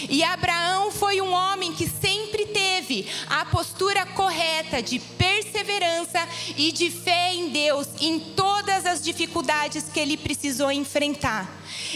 E 0.09 0.23
Abraão 0.23 0.93
foi 0.93 1.21
um 1.21 1.33
homem 1.33 1.73
que 1.73 1.89
sempre 1.89 2.47
teve 2.47 2.58
a 3.29 3.45
postura 3.47 4.07
correta 4.07 4.83
de 4.83 4.99
perseverança 4.99 6.27
e 6.57 6.73
de 6.73 6.91
fé 6.91 7.35
em 7.35 7.51
Deus 7.51 7.89
em 8.01 8.19
todas 8.19 8.87
as 8.87 9.03
dificuldades 9.03 9.85
que 9.85 10.01
ele 10.01 10.17
precisou 10.17 10.71
enfrentar. 10.73 11.49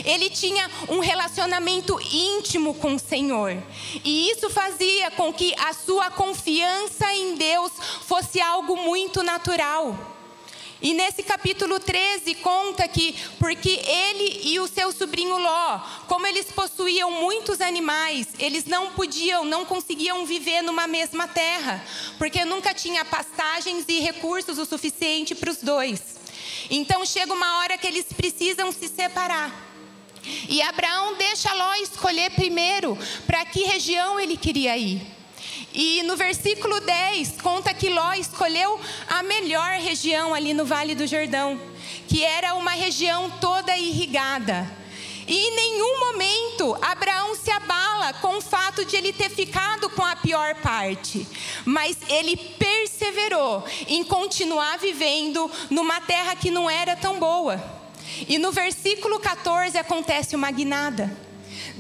Ele 0.05 0.31
tinha 0.31 0.71
um 0.89 1.01
relacionamento 1.01 1.99
íntimo 2.13 2.75
com 2.75 2.95
o 2.95 2.99
Senhor. 2.99 3.57
E 4.05 4.31
isso 4.31 4.51
fazia 4.51 5.11
com 5.13 5.33
que 5.33 5.55
a 5.59 5.73
sua 5.73 6.11
confiança 6.11 7.13
em 7.13 7.35
Deus 7.37 7.73
fosse 8.07 8.41
algo 8.41 8.77
muito 8.77 9.23
natural. 9.23 10.12
E 10.83 10.93
nesse 10.95 11.23
capítulo 11.23 11.79
13 11.79 12.35
conta 12.37 12.89
que, 12.89 13.15
porque 13.39 13.71
ele 13.71 14.41
e 14.43 14.59
o 14.59 14.67
seu 14.67 14.91
sobrinho 14.91 15.39
Ló, 15.39 15.79
como 16.09 16.27
eles 16.27 16.47
possuíam 16.51 17.09
muitos 17.09 17.61
animais, 17.61 18.27
eles 18.37 18.65
não 18.65 18.91
podiam, 18.91 19.45
não 19.45 19.65
conseguiam 19.65 20.27
viver 20.27 20.61
numa 20.61 20.89
mesma 20.89 21.29
terra, 21.29 21.85
porque 22.19 22.45
nunca 22.45 22.75
tinha 22.75 23.05
pastagens 23.05 23.85
e 23.87 24.01
recursos 24.01 24.59
o 24.59 24.67
suficiente 24.67 25.37
para 25.37 25.51
os 25.51 25.59
dois. 25.59 26.03
Então 26.69 27.07
chega 27.07 27.33
uma 27.33 27.59
hora 27.59 27.79
que 27.79 27.87
eles 27.87 28.07
precisam 28.07 28.73
se 28.73 28.89
separar. 28.89 29.73
E 30.49 30.61
Abraão 30.63 31.15
deixa 31.15 31.53
Ló 31.55 31.75
escolher 31.77 32.31
primeiro 32.33 32.99
para 33.25 33.45
que 33.45 33.63
região 33.63 34.19
ele 34.19 34.37
queria 34.37 34.77
ir. 34.77 35.22
E 35.75 36.03
no 36.03 36.17
versículo 36.17 36.81
10 36.81 37.41
conta 37.43 37.73
que 37.73 37.89
Ló 37.89 38.13
escolheu 38.13 38.79
a 39.09 39.23
melhor 39.23 39.73
região 39.79 40.35
ali 40.35 40.53
no 40.53 40.67
Vale 40.67 40.95
do 40.95 41.07
Jordão, 41.07 41.59
que 42.07 42.23
era 42.23 42.55
uma 42.55 42.73
região 42.73 43.31
toda 43.41 43.77
irrigada. 43.77 44.71
E 45.27 45.35
em 45.35 45.57
nenhum 45.57 46.01
momento 46.01 46.77
Abraão 46.83 47.35
se 47.35 47.51
abala 47.51 48.13
com 48.15 48.37
o 48.37 48.41
fato 48.41 48.85
de 48.85 48.97
ele 48.97 49.13
ter 49.13 49.31
ficado 49.31 49.89
com 49.91 50.05
a 50.05 50.17
pior 50.17 50.57
parte, 50.57 51.27
mas 51.65 51.97
ele 52.09 52.37
perseverou 52.37 53.65
em 53.87 54.05
continuar 54.05 54.79
vivendo 54.79 55.51
numa 55.71 56.01
terra 56.01 56.37
que 56.37 56.51
não 56.51 56.69
era 56.69 56.97
tão 56.97 57.19
boa. 57.19 57.63
E 58.29 58.37
no 58.37 58.53
versículo 58.53 59.19
14 59.21 59.79
acontece 59.79 60.37
uma 60.37 60.51
guinada. 60.51 61.11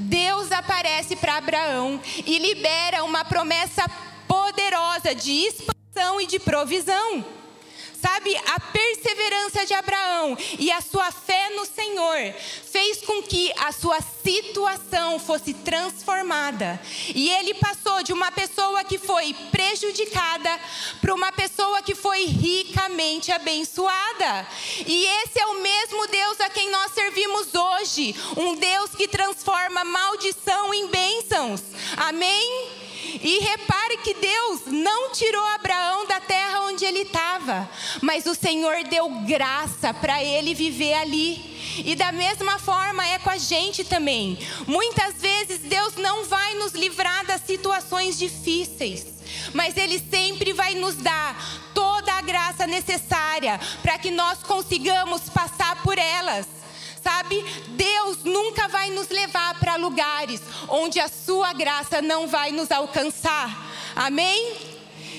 Deus 0.02 0.50
aparece 0.50 1.16
para 1.16 1.36
Abraão 1.36 2.00
e 2.26 2.38
libera 2.38 3.04
uma 3.04 3.24
promessa 3.24 3.84
poderosa 4.26 5.14
de 5.14 5.30
expansão 5.30 6.20
e 6.20 6.26
de 6.26 6.38
provisão. 6.38 7.24
Sabe, 8.00 8.36
a 8.36 8.58
perseverança 8.58 9.64
de 9.64 9.74
Abraão 9.74 10.36
e 10.58 10.72
a 10.72 10.80
sua 10.80 11.12
fé 11.12 11.50
no 11.50 11.64
Senhor 11.64 12.34
fez 12.72 13.00
com 13.02 13.22
que 13.22 13.52
a 13.56 13.70
sua 13.70 14.00
situação 14.00 15.20
fosse 15.20 15.54
transformada. 15.54 16.80
E 17.14 17.30
ele 17.30 17.54
passou 17.54 18.02
de 18.02 18.12
uma 18.12 18.32
pessoa 18.32 18.82
que 18.82 18.98
foi 18.98 19.32
prejudicada 19.52 20.50
para 21.00 21.14
uma 21.14 21.30
pessoa 21.30 21.80
que 21.80 21.94
foi 21.94 22.24
ricamente 22.82 23.30
abençoada. 23.30 24.46
E 24.86 25.04
esse 25.22 25.38
é 25.38 25.46
o 25.46 25.62
mesmo 25.62 26.06
Deus 26.08 26.40
a 26.40 26.50
quem 26.50 26.70
nós 26.70 26.92
servimos 26.92 27.54
hoje, 27.54 28.14
um 28.36 28.56
Deus 28.56 28.90
que 28.90 29.06
transforma 29.06 29.84
maldição 29.84 30.74
em 30.74 30.86
bênçãos. 30.88 31.60
Amém? 31.96 32.70
E 33.22 33.40
repare 33.40 33.98
que 33.98 34.14
Deus 34.14 34.62
não 34.66 35.12
tirou 35.12 35.44
Abraão 35.48 36.06
da 36.06 36.20
terra 36.20 36.62
onde 36.62 36.84
ele 36.84 37.00
estava, 37.00 37.68
mas 38.00 38.26
o 38.26 38.34
Senhor 38.34 38.84
deu 38.84 39.08
graça 39.26 39.92
para 39.92 40.22
ele 40.22 40.54
viver 40.54 40.94
ali. 40.94 41.52
E 41.84 41.94
da 41.94 42.10
mesma 42.10 42.58
forma 42.58 43.06
é 43.06 43.18
com 43.18 43.30
a 43.30 43.38
gente 43.38 43.84
também. 43.84 44.38
Muitas 44.66 45.14
vezes 45.14 45.60
Deus 45.60 45.94
não 45.96 46.24
vai 46.24 46.54
nos 46.54 46.72
livrar 46.72 47.24
das 47.26 47.42
situações 47.42 48.18
difíceis, 48.18 49.06
mas 49.52 49.76
Ele 49.76 49.98
sempre 49.98 50.52
vai 50.52 50.74
nos 50.74 50.96
dar 50.96 51.70
toda 52.02 52.14
a 52.14 52.20
graça 52.20 52.66
necessária 52.66 53.60
para 53.80 53.96
que 53.96 54.10
nós 54.10 54.40
consigamos 54.42 55.22
passar 55.30 55.80
por 55.82 55.96
elas. 55.96 56.46
Sabe, 57.02 57.42
Deus 57.68 58.22
nunca 58.24 58.68
vai 58.68 58.90
nos 58.90 59.08
levar 59.08 59.58
para 59.58 59.76
lugares 59.76 60.40
onde 60.68 61.00
a 61.00 61.08
sua 61.08 61.52
graça 61.52 62.02
não 62.02 62.28
vai 62.28 62.52
nos 62.52 62.70
alcançar. 62.70 63.70
Amém? 63.94 64.56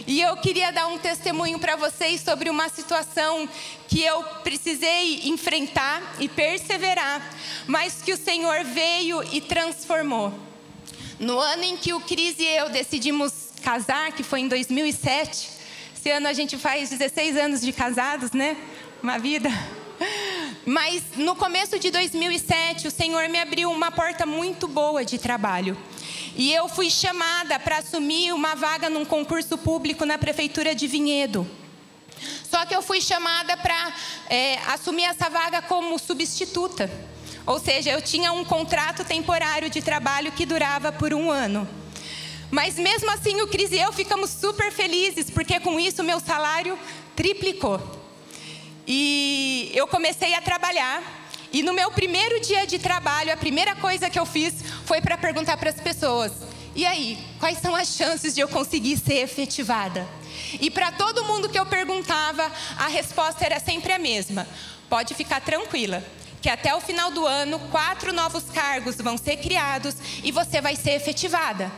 E 0.06 0.22
eu 0.22 0.36
queria 0.38 0.72
dar 0.72 0.88
um 0.88 0.98
testemunho 0.98 1.60
para 1.60 1.76
vocês 1.76 2.22
sobre 2.22 2.50
uma 2.50 2.68
situação 2.70 3.48
que 3.88 4.02
eu 4.02 4.24
precisei 4.44 5.28
enfrentar 5.28 6.02
e 6.20 6.28
perseverar, 6.28 7.22
mas 7.68 8.02
que 8.02 8.12
o 8.12 8.18
Senhor 8.18 8.64
veio 8.66 9.24
e 9.34 9.40
transformou. 9.40 10.34
No 11.20 11.40
ano 11.40 11.64
em 11.64 11.78
que 11.78 11.94
o 11.94 12.02
Cris 12.02 12.38
e 12.40 12.46
eu 12.46 12.70
decidimos 12.70 13.32
casar, 13.62 14.12
que 14.12 14.24
foi 14.24 14.42
em 14.42 14.48
2007, 14.48 15.53
esse 16.04 16.12
ano 16.12 16.28
a 16.28 16.34
gente 16.34 16.58
faz 16.58 16.90
16 16.90 17.38
anos 17.38 17.62
de 17.62 17.72
casados, 17.72 18.34
né? 18.34 18.58
Uma 19.02 19.18
vida. 19.18 19.50
Mas 20.66 21.02
no 21.16 21.34
começo 21.34 21.80
de 21.80 21.90
2007, 21.92 22.90
o 22.90 22.92
Senhor 22.92 23.30
me 23.30 23.40
abriu 23.40 23.72
uma 23.72 23.90
porta 23.90 24.26
muito 24.26 24.68
boa 24.68 25.06
de 25.06 25.18
trabalho. 25.18 25.78
E 26.36 26.52
eu 26.54 26.68
fui 26.68 26.90
chamada 26.90 27.58
para 27.58 27.78
assumir 27.78 28.34
uma 28.34 28.54
vaga 28.54 28.90
num 28.90 29.06
concurso 29.06 29.58
público 29.58 30.06
na 30.06 30.18
prefeitura 30.18 30.76
de 30.76 30.88
Vinhedo. 30.88 31.50
Só 32.52 32.66
que 32.66 32.76
eu 32.76 32.82
fui 32.82 33.00
chamada 33.00 33.56
para 33.56 33.94
é, 34.30 34.58
assumir 34.74 35.06
essa 35.06 35.30
vaga 35.30 35.62
como 35.62 35.98
substituta. 35.98 36.92
Ou 37.46 37.62
seja, 37.62 37.92
eu 37.92 38.02
tinha 38.02 38.34
um 38.34 38.44
contrato 38.44 39.06
temporário 39.06 39.70
de 39.70 39.82
trabalho 39.82 40.34
que 40.34 40.46
durava 40.46 40.92
por 40.92 41.14
um 41.14 41.32
ano. 41.32 41.66
Mas 42.54 42.76
mesmo 42.76 43.10
assim, 43.10 43.42
o 43.42 43.48
Cris 43.48 43.72
e 43.72 43.80
eu 43.80 43.92
ficamos 43.92 44.30
super 44.30 44.72
felizes, 44.72 45.28
porque 45.28 45.60
com 45.60 45.80
isso 45.80 46.04
meu 46.04 46.20
salário 46.20 46.78
triplicou. 47.16 47.82
E 48.86 49.72
eu 49.74 49.88
comecei 49.88 50.36
a 50.36 50.42
trabalhar. 50.42 51.02
E 51.52 51.64
no 51.64 51.74
meu 51.74 51.90
primeiro 51.90 52.40
dia 52.42 52.68
de 52.68 52.78
trabalho, 52.78 53.34
a 53.34 53.38
primeira 53.38 53.76
coisa 53.78 54.08
que 54.08 54.20
eu 54.20 54.26
fiz 54.26 54.54
foi 54.86 55.02
para 55.02 55.18
perguntar 55.18 55.58
para 55.58 55.72
as 55.72 55.82
pessoas: 55.82 56.32
e 56.76 56.86
aí, 56.86 57.18
quais 57.40 57.58
são 57.58 57.76
as 57.76 57.88
chances 57.88 58.36
de 58.36 58.42
eu 58.42 58.48
conseguir 58.48 58.98
ser 58.98 59.16
efetivada? 59.16 60.08
E 60.62 60.70
para 60.70 60.92
todo 60.92 61.26
mundo 61.26 61.50
que 61.50 61.58
eu 61.58 61.66
perguntava, 61.66 62.52
a 62.78 62.88
resposta 62.88 63.44
era 63.44 63.60
sempre 63.60 63.94
a 63.94 63.98
mesma: 63.98 64.48
pode 64.88 65.16
ficar 65.16 65.42
tranquila, 65.42 66.06
que 66.40 66.50
até 66.50 66.76
o 66.76 66.80
final 66.80 67.10
do 67.10 67.26
ano, 67.26 67.58
quatro 67.72 68.14
novos 68.14 68.44
cargos 68.54 68.98
vão 68.98 69.18
ser 69.18 69.38
criados 69.38 69.96
e 70.24 70.32
você 70.32 70.62
vai 70.62 70.76
ser 70.76 70.92
efetivada. 70.92 71.72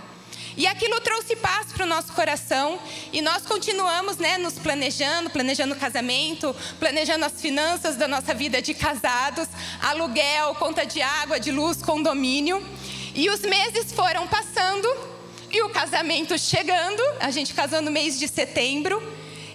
E 0.58 0.66
aquilo 0.68 1.02
trouxe 1.02 1.36
paz 1.36 1.68
para 1.74 1.84
o 1.84 1.88
nosso 1.88 2.14
coração 2.14 2.80
e 3.12 3.22
nós 3.22 3.46
continuamos, 3.46 4.18
né, 4.18 4.38
nos 4.38 4.54
planejando, 4.54 5.30
planejando 5.30 5.76
casamento, 5.76 6.56
planejando 6.80 7.26
as 7.26 7.42
finanças 7.42 7.98
da 7.98 8.08
nossa 8.08 8.34
vida 8.34 8.62
de 8.62 8.74
casados, 8.74 9.48
aluguel, 9.82 10.56
conta 10.56 10.86
de 10.86 11.02
água, 11.02 11.40
de 11.40 11.52
luz, 11.52 11.82
condomínio. 11.82 12.66
E 13.14 13.30
os 13.30 13.42
meses 13.42 13.92
foram 13.92 14.28
passando 14.28 14.88
e 15.52 15.62
o 15.62 15.70
casamento 15.70 16.38
chegando, 16.38 17.02
a 17.20 17.32
gente 17.32 17.54
casou 17.54 17.82
no 17.82 17.92
mês 17.92 18.18
de 18.18 18.28
setembro 18.28 19.02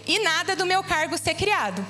e 0.07 0.19
nada 0.19 0.55
do 0.55 0.67
meu 0.67 0.83
cargo 0.83 1.17
ser 1.17 1.35
criado. 1.35 1.85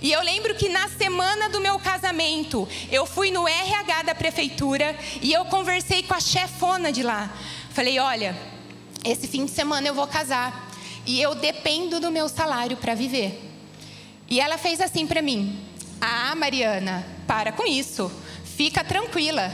E 0.00 0.12
eu 0.12 0.22
lembro 0.22 0.54
que 0.54 0.68
na 0.68 0.88
semana 0.88 1.48
do 1.48 1.60
meu 1.60 1.78
casamento, 1.78 2.68
eu 2.90 3.04
fui 3.04 3.30
no 3.30 3.48
RH 3.48 4.02
da 4.02 4.14
prefeitura 4.14 4.96
e 5.20 5.32
eu 5.32 5.44
conversei 5.46 6.02
com 6.02 6.14
a 6.14 6.20
chefona 6.20 6.92
de 6.92 7.02
lá. 7.02 7.30
Falei: 7.78 8.00
olha, 8.00 8.36
esse 9.04 9.28
fim 9.28 9.44
de 9.44 9.52
semana 9.52 9.86
eu 9.86 9.94
vou 9.94 10.08
casar 10.08 10.68
e 11.06 11.22
eu 11.22 11.36
dependo 11.36 12.00
do 12.00 12.10
meu 12.10 12.28
salário 12.28 12.76
para 12.76 12.92
viver. 12.92 13.40
E 14.28 14.40
ela 14.40 14.58
fez 14.58 14.80
assim 14.80 15.06
para 15.06 15.22
mim: 15.22 15.64
ah, 16.00 16.34
Mariana, 16.34 17.06
para 17.24 17.52
com 17.52 17.64
isso, 17.64 18.10
fica 18.56 18.82
tranquila. 18.82 19.52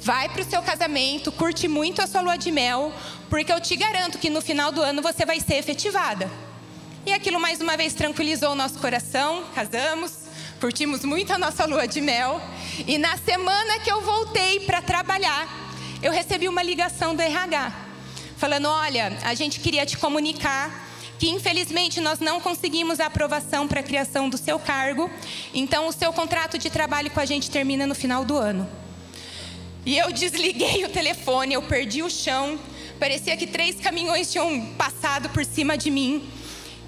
Vai 0.00 0.30
para 0.30 0.40
o 0.40 0.44
seu 0.48 0.62
casamento, 0.62 1.30
curte 1.30 1.68
muito 1.68 2.00
a 2.00 2.06
sua 2.06 2.22
lua 2.22 2.38
de 2.38 2.50
mel, 2.50 2.94
porque 3.28 3.52
eu 3.52 3.60
te 3.60 3.76
garanto 3.76 4.16
que 4.16 4.30
no 4.30 4.40
final 4.40 4.72
do 4.72 4.80
ano 4.80 5.02
você 5.02 5.26
vai 5.26 5.38
ser 5.38 5.56
efetivada. 5.56 6.30
E 7.04 7.12
aquilo 7.12 7.38
mais 7.38 7.60
uma 7.60 7.76
vez 7.76 7.92
tranquilizou 7.92 8.52
o 8.52 8.54
nosso 8.54 8.78
coração, 8.78 9.44
casamos, 9.54 10.12
curtimos 10.58 11.04
muito 11.04 11.30
a 11.30 11.36
nossa 11.36 11.66
lua 11.66 11.86
de 11.86 12.00
mel. 12.00 12.40
E 12.86 12.96
na 12.96 13.18
semana 13.18 13.80
que 13.80 13.92
eu 13.92 14.00
voltei 14.00 14.60
para 14.60 14.80
trabalhar, 14.80 15.69
eu 16.02 16.12
recebi 16.12 16.48
uma 16.48 16.62
ligação 16.62 17.14
do 17.14 17.20
RH, 17.20 17.72
falando: 18.36 18.68
olha, 18.68 19.18
a 19.22 19.34
gente 19.34 19.60
queria 19.60 19.84
te 19.84 19.98
comunicar 19.98 20.88
que 21.18 21.28
infelizmente 21.28 22.00
nós 22.00 22.18
não 22.18 22.40
conseguimos 22.40 22.98
a 22.98 23.06
aprovação 23.06 23.68
para 23.68 23.80
a 23.80 23.82
criação 23.82 24.30
do 24.30 24.38
seu 24.38 24.58
cargo, 24.58 25.10
então 25.52 25.86
o 25.86 25.92
seu 25.92 26.10
contrato 26.14 26.56
de 26.56 26.70
trabalho 26.70 27.10
com 27.10 27.20
a 27.20 27.26
gente 27.26 27.50
termina 27.50 27.86
no 27.86 27.94
final 27.94 28.24
do 28.24 28.38
ano. 28.38 28.66
E 29.84 29.98
eu 29.98 30.10
desliguei 30.10 30.82
o 30.86 30.88
telefone, 30.88 31.52
eu 31.52 31.62
perdi 31.62 32.02
o 32.02 32.08
chão, 32.08 32.58
parecia 32.98 33.36
que 33.36 33.46
três 33.46 33.76
caminhões 33.76 34.32
tinham 34.32 34.64
passado 34.78 35.28
por 35.28 35.44
cima 35.44 35.76
de 35.76 35.90
mim. 35.90 36.26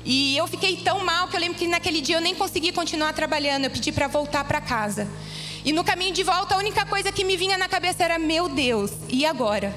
E 0.04 0.36
eu 0.36 0.48
fiquei 0.48 0.78
tão 0.78 1.04
mal 1.04 1.28
que 1.28 1.36
eu 1.36 1.40
lembro 1.40 1.58
que 1.58 1.68
naquele 1.68 2.00
dia 2.00 2.16
eu 2.16 2.20
nem 2.20 2.34
consegui 2.34 2.72
continuar 2.72 3.12
trabalhando, 3.12 3.64
eu 3.64 3.70
pedi 3.70 3.92
para 3.92 4.08
voltar 4.08 4.44
para 4.44 4.62
casa. 4.62 5.06
E 5.64 5.72
no 5.72 5.84
caminho 5.84 6.12
de 6.12 6.22
volta, 6.22 6.54
a 6.54 6.58
única 6.58 6.84
coisa 6.84 7.12
que 7.12 7.24
me 7.24 7.36
vinha 7.36 7.56
na 7.56 7.68
cabeça 7.68 8.02
era: 8.02 8.18
meu 8.18 8.48
Deus, 8.48 8.90
e 9.08 9.24
agora? 9.24 9.72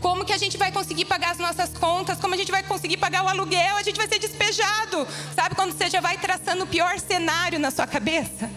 Como 0.00 0.24
que 0.24 0.32
a 0.32 0.38
gente 0.38 0.56
vai 0.56 0.72
conseguir 0.72 1.04
pagar 1.04 1.32
as 1.32 1.38
nossas 1.38 1.70
contas? 1.70 2.18
Como 2.18 2.34
a 2.34 2.36
gente 2.36 2.50
vai 2.50 2.62
conseguir 2.62 2.96
pagar 2.96 3.22
o 3.22 3.28
aluguel? 3.28 3.76
A 3.76 3.82
gente 3.82 3.96
vai 3.96 4.08
ser 4.08 4.18
despejado. 4.18 5.06
Sabe 5.34 5.54
quando 5.54 5.72
você 5.72 5.90
já 5.90 6.00
vai 6.00 6.16
traçando 6.16 6.64
o 6.64 6.66
pior 6.66 6.98
cenário 6.98 7.58
na 7.58 7.70
sua 7.70 7.86
cabeça? 7.86 8.50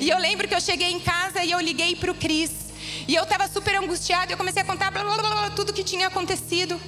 E 0.00 0.08
eu 0.08 0.18
lembro 0.18 0.48
que 0.48 0.54
eu 0.54 0.60
cheguei 0.60 0.90
em 0.90 0.98
casa 0.98 1.44
e 1.44 1.52
eu 1.52 1.60
liguei 1.60 1.94
para 1.94 2.10
o 2.10 2.14
Cris. 2.14 2.50
E 3.06 3.14
eu 3.14 3.22
estava 3.22 3.46
super 3.48 3.76
angustiada. 3.76 4.32
Eu 4.32 4.36
comecei 4.36 4.62
a 4.62 4.64
contar 4.64 4.90
blá, 4.90 5.04
blá, 5.04 5.16
blá, 5.16 5.50
tudo 5.50 5.72
que 5.72 5.84
tinha 5.84 6.08
acontecido. 6.08 6.80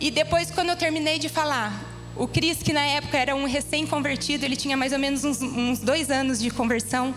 E 0.00 0.10
depois, 0.10 0.50
quando 0.50 0.70
eu 0.70 0.76
terminei 0.76 1.20
de 1.20 1.28
falar, 1.28 1.72
o 2.16 2.26
Cris, 2.26 2.62
que 2.62 2.72
na 2.72 2.84
época 2.84 3.16
era 3.16 3.34
um 3.36 3.46
recém-convertido, 3.46 4.44
ele 4.44 4.56
tinha 4.56 4.76
mais 4.76 4.92
ou 4.92 4.98
menos 4.98 5.24
uns, 5.24 5.40
uns 5.40 5.78
dois 5.78 6.10
anos 6.10 6.40
de 6.40 6.50
conversão. 6.50 7.14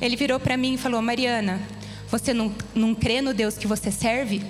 Ele 0.00 0.16
virou 0.16 0.38
para 0.38 0.56
mim 0.56 0.74
e 0.74 0.78
falou: 0.78 1.02
Mariana, 1.02 1.60
você 2.08 2.32
não, 2.32 2.54
não 2.74 2.94
crê 2.94 3.20
no 3.20 3.34
Deus 3.34 3.58
que 3.58 3.66
você 3.66 3.90
serve? 3.90 4.44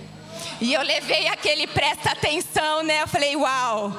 E 0.61 0.73
eu 0.73 0.83
levei 0.83 1.29
aquele 1.29 1.67
presta 1.67 2.13
atenção, 2.13 2.83
né? 2.83 3.03
Eu 3.03 3.09
falei, 3.09 3.37
uau. 3.37 3.93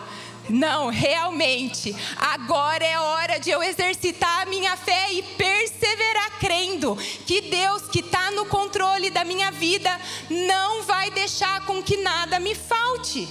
Não, 0.50 0.90
realmente, 0.90 1.96
agora 2.18 2.84
é 2.84 3.00
hora 3.00 3.40
de 3.40 3.52
eu 3.52 3.62
exercitar 3.62 4.42
a 4.42 4.46
minha 4.48 4.76
fé 4.76 5.14
e 5.14 5.22
perseverar 5.22 6.40
crendo 6.40 6.96
que 7.28 7.42
Deus, 7.42 7.84
que 7.84 8.00
está 8.00 8.32
no 8.32 8.46
controle 8.46 9.12
da 9.12 9.24
minha 9.24 9.52
vida, 9.52 9.96
não 10.28 10.82
vai 10.82 11.12
deixar 11.12 11.64
com 11.68 11.84
que 11.84 11.98
nada 11.98 12.40
me 12.40 12.56
falte. 12.56 13.28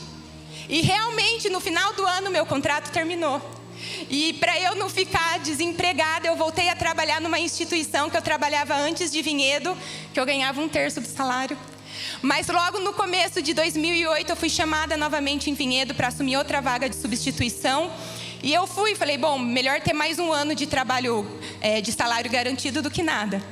E 0.68 0.80
realmente, 0.80 1.50
no 1.50 1.58
final 1.58 1.92
do 1.94 2.06
ano, 2.06 2.30
meu 2.30 2.46
contrato 2.46 2.92
terminou. 2.92 3.57
E 4.10 4.32
para 4.34 4.58
eu 4.60 4.74
não 4.74 4.88
ficar 4.88 5.38
desempregada, 5.40 6.26
eu 6.26 6.36
voltei 6.36 6.68
a 6.68 6.76
trabalhar 6.76 7.20
numa 7.20 7.38
instituição 7.38 8.08
que 8.10 8.16
eu 8.16 8.22
trabalhava 8.22 8.74
antes 8.74 9.10
de 9.10 9.22
Vinhedo, 9.22 9.76
que 10.12 10.18
eu 10.18 10.26
ganhava 10.26 10.60
um 10.60 10.68
terço 10.68 11.00
do 11.00 11.06
salário. 11.06 11.56
Mas 12.22 12.48
logo 12.48 12.78
no 12.80 12.92
começo 12.92 13.40
de 13.40 13.54
2008 13.54 14.30
eu 14.30 14.36
fui 14.36 14.48
chamada 14.50 14.96
novamente 14.96 15.50
em 15.50 15.54
Vinhedo 15.54 15.94
para 15.94 16.08
assumir 16.08 16.36
outra 16.36 16.60
vaga 16.60 16.88
de 16.88 16.96
substituição. 16.96 17.90
E 18.42 18.54
eu 18.54 18.66
fui, 18.66 18.94
falei, 18.94 19.18
bom, 19.18 19.36
melhor 19.38 19.80
ter 19.80 19.92
mais 19.92 20.18
um 20.18 20.32
ano 20.32 20.54
de 20.54 20.66
trabalho 20.66 21.26
é, 21.60 21.80
de 21.80 21.90
salário 21.90 22.30
garantido 22.30 22.80
do 22.80 22.90
que 22.90 23.02
nada. 23.02 23.42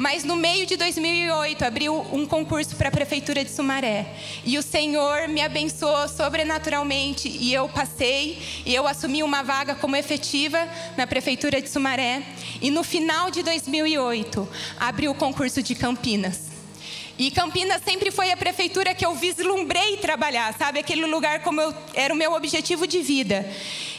Mas 0.00 0.24
no 0.24 0.34
meio 0.34 0.64
de 0.64 0.78
2008 0.78 1.62
abriu 1.62 1.94
um 2.10 2.24
concurso 2.24 2.74
para 2.74 2.88
a 2.88 2.90
prefeitura 2.90 3.44
de 3.44 3.50
Sumaré 3.50 4.06
e 4.46 4.56
o 4.56 4.62
Senhor 4.62 5.28
me 5.28 5.42
abençoou 5.42 6.08
sobrenaturalmente 6.08 7.28
e 7.28 7.52
eu 7.52 7.68
passei 7.68 8.38
e 8.64 8.74
eu 8.74 8.86
assumi 8.86 9.22
uma 9.22 9.42
vaga 9.42 9.74
como 9.74 9.94
efetiva 9.94 10.66
na 10.96 11.06
prefeitura 11.06 11.60
de 11.60 11.68
Sumaré 11.68 12.22
e 12.62 12.70
no 12.70 12.82
final 12.82 13.30
de 13.30 13.42
2008 13.42 14.48
abriu 14.78 15.10
o 15.10 15.14
concurso 15.14 15.62
de 15.62 15.74
Campinas. 15.74 16.48
E 17.18 17.30
Campinas 17.30 17.82
sempre 17.84 18.10
foi 18.10 18.32
a 18.32 18.36
prefeitura 18.38 18.94
que 18.94 19.04
eu 19.04 19.14
vislumbrei 19.14 19.98
trabalhar, 19.98 20.54
sabe? 20.54 20.78
Aquele 20.78 21.04
lugar 21.04 21.42
como 21.42 21.60
eu, 21.60 21.74
era 21.92 22.14
o 22.14 22.16
meu 22.16 22.32
objetivo 22.32 22.86
de 22.86 23.02
vida. 23.02 23.46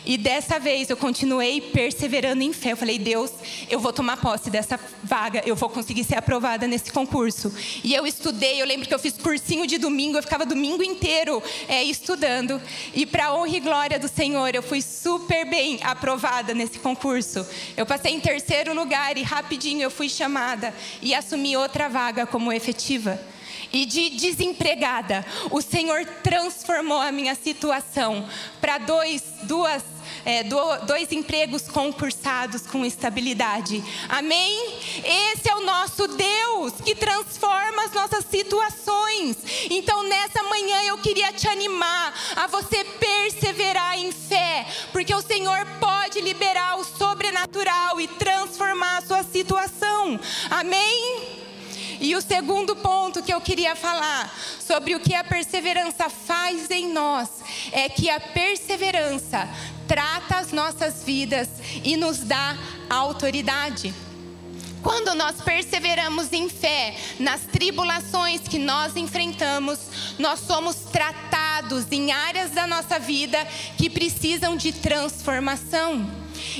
E 0.06 0.18
dessa 0.18 0.60
vez 0.60 0.90
eu 0.90 0.98
continuei 0.98 1.62
perseverando 1.62 2.44
em 2.44 2.52
fé. 2.52 2.72
Eu 2.72 2.78
falei, 2.78 2.98
Deus, 2.98 3.32
eu 3.70 3.80
vou 3.80 3.94
tomar 3.94 4.18
posse 4.18 4.50
dessa 4.50 4.80
vaga, 5.04 5.44
eu 5.46 5.56
vou 5.56 5.70
conseguir 5.70 6.04
ser 6.04 6.16
aprovada 6.16 6.68
nesse 6.68 6.92
concurso. 6.92 7.54
E 7.84 7.94
eu 7.94 8.06
estudei, 8.06 8.62
eu 8.62 8.66
lembro 8.66 8.88
que 8.88 8.94
eu 8.94 9.00
fiz 9.00 9.18
cursinho 9.18 9.68
de 9.68 9.78
domingo, 9.78 10.18
eu 10.18 10.24
ficava 10.24 10.46
domingo 10.46 10.84
inteiro 10.84 11.42
é, 11.68 11.84
estudando. 11.84 12.62
E 12.94 13.06
para 13.06 13.34
honra 13.34 13.58
e 13.58 13.60
glória 13.60 14.00
do 14.00 14.08
Senhor, 14.08 14.54
eu 14.56 14.64
fui 14.64 14.82
super 14.82 15.50
bem 15.50 15.80
aprovada 15.84 16.54
nesse 16.54 16.80
concurso. 16.80 17.46
Eu 17.78 17.86
passei 17.86 18.14
em 18.14 18.20
terceiro 18.20 18.74
lugar 18.74 19.18
e 19.18 19.24
rapidinho 19.24 19.82
eu 19.82 19.92
fui 19.92 20.10
chamada 20.10 20.74
e 21.02 21.14
assumi 21.14 21.56
outra 21.56 21.88
vaga 21.88 22.26
como 22.26 22.52
efetiva 22.52 23.20
e 23.74 23.86
de 23.86 24.10
desempregada, 24.12 25.26
o 25.50 25.62
Senhor 25.62 26.06
transformou 26.24 27.00
a 27.00 27.12
minha 27.12 27.36
situação 27.36 28.28
para 28.60 28.78
dois, 28.78 29.24
duas, 29.44 29.84
é, 30.26 30.44
dois 30.44 31.12
empregos 31.12 31.68
concursados 31.68 32.68
com 32.68 32.86
estabilidade. 32.86 33.84
Amém? 34.10 34.80
Esse 34.98 35.50
é 35.50 35.56
o 35.56 35.66
nosso 35.66 36.08
Deus 36.08 36.74
que 36.84 36.96
transforma 36.96 37.86
as 37.86 37.94
nossas 37.94 38.26
situações. 38.26 39.38
Então, 39.70 40.04
nessa 40.04 40.44
manhã, 40.44 40.84
eu 40.84 40.98
queria 40.98 41.32
te 41.32 41.48
animar 41.48 42.14
a 42.36 42.48
você 42.48 42.84
perseverar 42.84 43.98
em 43.98 44.12
fé, 44.12 44.66
porque 44.92 45.14
o 45.14 45.22
Senhor 45.22 45.66
pode 45.80 46.20
liberar 46.22 46.78
o 46.78 46.84
sobrenatural 46.84 48.00
e 48.00 48.08
transformar 48.08 48.98
a 48.98 49.02
sua 49.02 49.24
situação. 49.24 50.20
Amém? 50.50 51.41
E 52.12 52.16
o 52.16 52.22
segundo 52.22 52.76
ponto 52.76 53.24
que 53.24 53.34
eu 53.34 53.40
queria 53.40 53.74
falar 53.74 54.38
sobre 54.60 54.94
o 54.94 55.00
que 55.00 55.16
a 55.16 55.24
perseverança 55.24 56.10
faz 56.10 56.70
em 56.70 56.92
nós 56.92 57.30
é 57.72 57.88
que 57.88 58.10
a 58.10 58.20
perseverança 58.20 59.48
trata 59.88 60.36
as 60.36 60.52
nossas 60.52 61.06
vidas 61.06 61.48
e 61.86 61.96
nos 61.96 62.18
dá 62.18 62.58
autoridade. 62.90 63.94
Quando 64.84 65.16
nós 65.16 65.40
perseveramos 65.40 66.34
em 66.34 66.50
fé 66.50 66.98
nas 67.18 67.44
tribulações 67.44 68.42
que 68.42 68.60
nós 68.60 68.98
enfrentamos, 68.98 69.80
nós 70.20 70.42
somos 70.42 70.76
tratados 70.92 71.86
em 71.94 72.12
áreas 72.12 72.52
da 72.52 72.68
nossa 72.68 73.00
vida 73.00 73.38
que 73.78 73.90
precisam 73.90 74.58
de 74.58 74.74
transformação. 74.74 76.12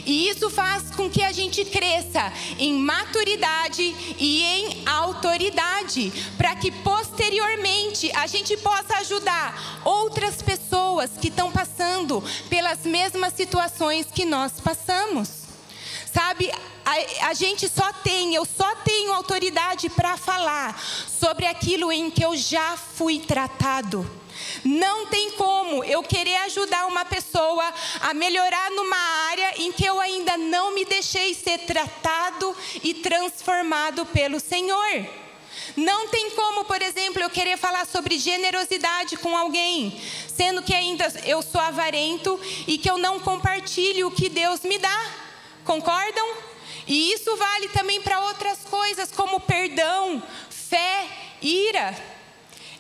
E 0.06 0.30
isso 0.30 0.50
faz 0.50 0.92
com 0.96 1.10
que 1.10 1.24
a 1.24 1.32
gente 1.32 1.64
cresça 1.66 2.32
em 2.58 2.74
maturidade 2.74 3.96
e 4.20 4.44
em 4.44 4.88
autoridade, 4.88 6.12
para 6.38 6.56
que 6.56 6.72
posteriormente 6.72 8.12
a 8.16 8.28
gente 8.28 8.56
possa 8.58 8.98
ajudar 8.98 9.82
outras 9.84 10.42
pessoas 10.42 11.12
que 11.20 11.28
estão 11.28 11.52
passando 11.52 12.24
pelas 12.50 12.86
mesmas 12.86 13.34
situações 13.34 14.08
que 14.14 14.26
nós 14.26 14.54
passamos. 14.60 15.42
Sabe, 16.14 16.52
a, 16.86 17.30
a, 17.30 17.34
gente 17.34 17.70
só 17.70 17.94
tem, 17.94 18.36
eu 18.36 18.46
só 18.46 18.76
tenho 18.84 19.14
autoridade 19.14 19.90
para 19.90 20.18
falar 20.18 20.78
sobre 21.08 21.46
aquilo 21.46 21.90
em 21.90 22.12
que 22.12 22.24
eu 22.24 22.36
já 22.36 22.76
fui 22.76 23.20
tratado. 23.20 24.21
Não 24.64 25.08
tem 25.08 25.32
como 25.32 25.84
eu 25.84 26.04
querer 26.04 26.36
ajudar 26.38 26.88
uma 26.88 27.06
pessoa 27.06 27.74
a 28.02 28.14
melhorar 28.14 28.72
numa 28.72 28.98
área 29.30 29.62
em 29.62 29.72
que 29.72 29.86
eu 29.86 30.00
ainda 30.00 30.38
não 30.38 30.74
me 30.74 30.86
deixei 30.86 31.34
ser 31.34 31.60
tratado 31.60 32.56
e 32.84 32.94
transformado 32.94 34.06
pelo 34.08 34.40
Senhor. 34.40 35.06
Não 35.76 36.08
tem 36.08 36.32
como, 36.32 36.66
por 36.66 36.82
exemplo, 36.82 37.22
eu 37.22 37.30
querer 37.30 37.58
falar 37.58 37.86
sobre 37.86 38.18
generosidade 38.18 39.18
com 39.18 39.36
alguém, 39.38 40.02
sendo 40.28 40.64
que 40.64 40.74
ainda 40.74 41.12
eu 41.26 41.42
sou 41.42 41.62
avarento 41.62 42.40
e 42.68 42.78
que 42.78 42.90
eu 42.90 42.98
não 42.98 43.20
compartilho 43.20 44.08
o 44.08 44.12
que 44.12 44.30
Deus 44.30 44.62
me 44.62 44.78
dá. 44.78 45.12
Concordam? 45.64 46.52
E 46.88 47.14
isso 47.14 47.36
vale 47.38 47.70
também 47.70 48.02
para 48.02 48.20
outras 48.22 48.60
coisas, 48.70 49.12
como 49.12 49.40
perdão, 49.40 50.22
fé, 50.50 51.08
ira. 51.42 52.11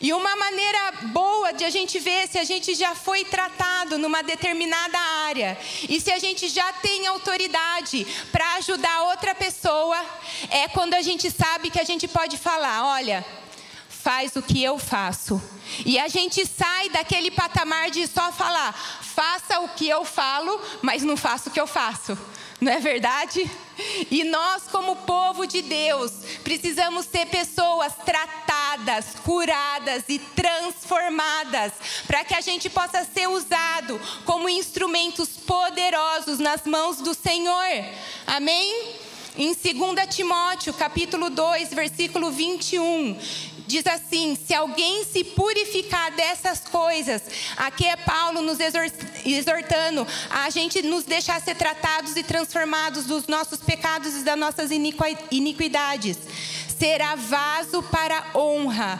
E 0.01 0.11
uma 0.13 0.35
maneira 0.35 0.91
boa 1.13 1.53
de 1.53 1.63
a 1.63 1.69
gente 1.69 1.99
ver 1.99 2.27
se 2.27 2.39
a 2.39 2.43
gente 2.43 2.73
já 2.73 2.95
foi 2.95 3.23
tratado 3.23 3.99
numa 3.99 4.23
determinada 4.23 4.97
área 4.97 5.57
e 5.87 6.01
se 6.01 6.11
a 6.11 6.17
gente 6.17 6.47
já 6.49 6.73
tem 6.73 7.05
autoridade 7.05 8.07
para 8.31 8.55
ajudar 8.55 9.03
outra 9.03 9.35
pessoa 9.35 9.97
é 10.49 10.67
quando 10.67 10.95
a 10.95 11.01
gente 11.03 11.29
sabe 11.29 11.69
que 11.69 11.79
a 11.79 11.83
gente 11.83 12.07
pode 12.07 12.35
falar: 12.35 12.83
olha, 12.85 13.23
faz 13.87 14.35
o 14.35 14.41
que 14.41 14.63
eu 14.63 14.79
faço. 14.79 15.39
E 15.85 15.99
a 15.99 16.07
gente 16.07 16.45
sai 16.47 16.89
daquele 16.89 17.29
patamar 17.29 17.91
de 17.91 18.07
só 18.07 18.31
falar, 18.31 18.73
faça 19.01 19.59
o 19.59 19.69
que 19.69 19.87
eu 19.87 20.03
falo, 20.03 20.59
mas 20.81 21.03
não 21.03 21.15
faça 21.15 21.49
o 21.49 21.51
que 21.51 21.61
eu 21.61 21.67
faço 21.67 22.17
não 22.61 22.71
é 22.71 22.79
verdade? 22.79 23.49
E 24.11 24.23
nós, 24.23 24.63
como 24.71 24.95
povo 24.97 25.47
de 25.47 25.63
Deus, 25.63 26.11
precisamos 26.43 27.07
ser 27.07 27.25
pessoas 27.25 27.91
tratadas, 28.05 28.60
curadas 29.23 30.03
e 30.07 30.19
transformadas, 30.19 31.73
para 32.07 32.23
que 32.23 32.33
a 32.33 32.41
gente 32.41 32.69
possa 32.69 33.05
ser 33.05 33.27
usado 33.27 33.99
como 34.25 34.49
instrumentos 34.49 35.29
poderosos 35.29 36.39
nas 36.39 36.65
mãos 36.65 36.97
do 36.97 37.13
Senhor. 37.13 37.85
Amém? 38.27 38.95
Em 39.37 39.53
2 39.53 40.13
Timóteo, 40.13 40.73
capítulo 40.73 41.29
2, 41.29 41.73
versículo 41.73 42.31
21, 42.31 43.17
diz 43.65 43.87
assim: 43.87 44.35
Se 44.35 44.53
alguém 44.53 45.05
se 45.05 45.23
purificar 45.23 46.11
dessas 46.11 46.59
coisas, 46.59 47.21
aqui 47.55 47.85
é 47.85 47.95
Paulo 47.95 48.41
nos 48.41 48.57
exortando 49.25 50.05
a 50.29 50.49
gente 50.49 50.81
nos 50.81 51.05
deixar 51.05 51.41
ser 51.41 51.55
tratados 51.55 52.17
e 52.17 52.23
transformados 52.23 53.05
dos 53.05 53.27
nossos 53.27 53.61
pecados 53.61 54.15
e 54.15 54.23
das 54.23 54.37
nossas 54.37 54.69
iniquidades, 55.31 56.17
será 56.81 57.13
vaso 57.13 57.83
para 57.83 58.31
honra, 58.33 58.99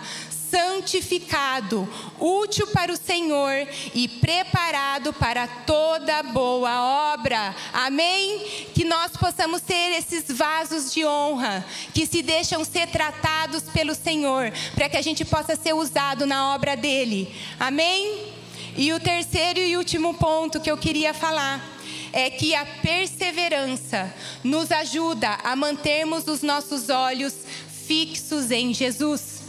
santificado, 0.52 1.90
útil 2.20 2.68
para 2.68 2.94
o 2.94 2.96
Senhor 2.96 3.68
e 3.96 4.08
preparado 4.08 5.12
para 5.12 5.48
toda 5.48 6.22
boa 6.22 7.12
obra. 7.12 7.56
Amém? 7.74 8.68
Que 8.76 8.84
nós 8.84 9.14
possamos 9.18 9.64
ser 9.64 9.98
esses 9.98 10.26
vasos 10.30 10.94
de 10.94 11.04
honra 11.04 11.66
que 11.92 12.06
se 12.06 12.22
deixam 12.22 12.64
ser 12.64 12.86
tratados 12.86 13.64
pelo 13.64 13.96
Senhor, 13.96 14.54
para 14.76 14.88
que 14.88 14.98
a 14.98 15.02
gente 15.02 15.26
possa 15.26 15.56
ser 15.56 15.74
usado 15.74 16.28
na 16.28 16.54
obra 16.54 16.78
dele. 16.78 17.36
Amém? 17.60 18.32
E 18.78 18.94
o 18.94 19.00
terceiro 19.00 19.60
e 19.60 19.76
último 19.76 20.14
ponto 20.14 20.60
que 20.60 20.70
eu 20.70 20.78
queria 20.78 21.16
falar 21.16 21.68
é 22.14 22.30
que 22.30 22.54
a 22.54 22.66
perseverança 22.66 24.14
nos 24.44 24.72
ajuda 24.72 25.40
a 25.44 25.56
mantermos 25.56 26.28
os 26.28 26.42
nossos 26.42 26.90
olhos 26.90 27.34
fixos 27.92 28.52
em 28.52 28.74
Jesus. 28.74 29.42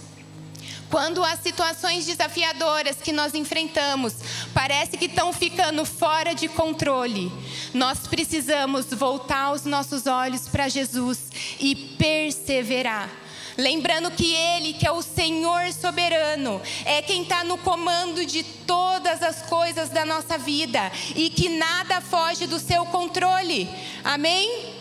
Quando 0.91 1.23
as 1.23 1.39
situações 1.39 2.07
desafiadoras 2.07 2.97
que 2.97 3.13
nós 3.13 3.37
enfrentamos 3.37 4.15
parece 4.53 4.97
que 4.97 5.05
estão 5.05 5.33
ficando 5.33 5.85
fora 5.85 6.35
de 6.35 6.49
controle, 6.49 7.31
nós 7.73 8.01
precisamos 8.09 8.87
voltar 8.87 9.53
os 9.53 9.65
nossos 9.65 10.09
olhos 10.09 10.49
para 10.49 10.69
Jesus 10.69 11.31
e 11.61 11.77
perseverar. 11.97 13.09
Lembrando 13.57 14.11
que 14.11 14.35
Ele, 14.35 14.73
que 14.73 14.89
é 14.89 14.91
o 14.91 15.03
Senhor 15.03 15.73
soberano, 15.73 16.61
é 16.85 17.01
quem 17.01 17.23
está 17.23 17.45
no 17.45 17.57
comando 17.59 18.27
de 18.27 18.43
todas 18.43 19.23
as 19.23 19.43
coisas 19.43 19.89
da 19.89 20.05
nossa 20.05 20.37
vida 20.37 20.91
e 21.15 21.31
que 21.31 21.49
nada 21.49 22.01
foge 22.01 22.49
do 22.49 22.59
seu 22.59 22.85
controle. 22.87 23.69
Amém? 24.03 24.75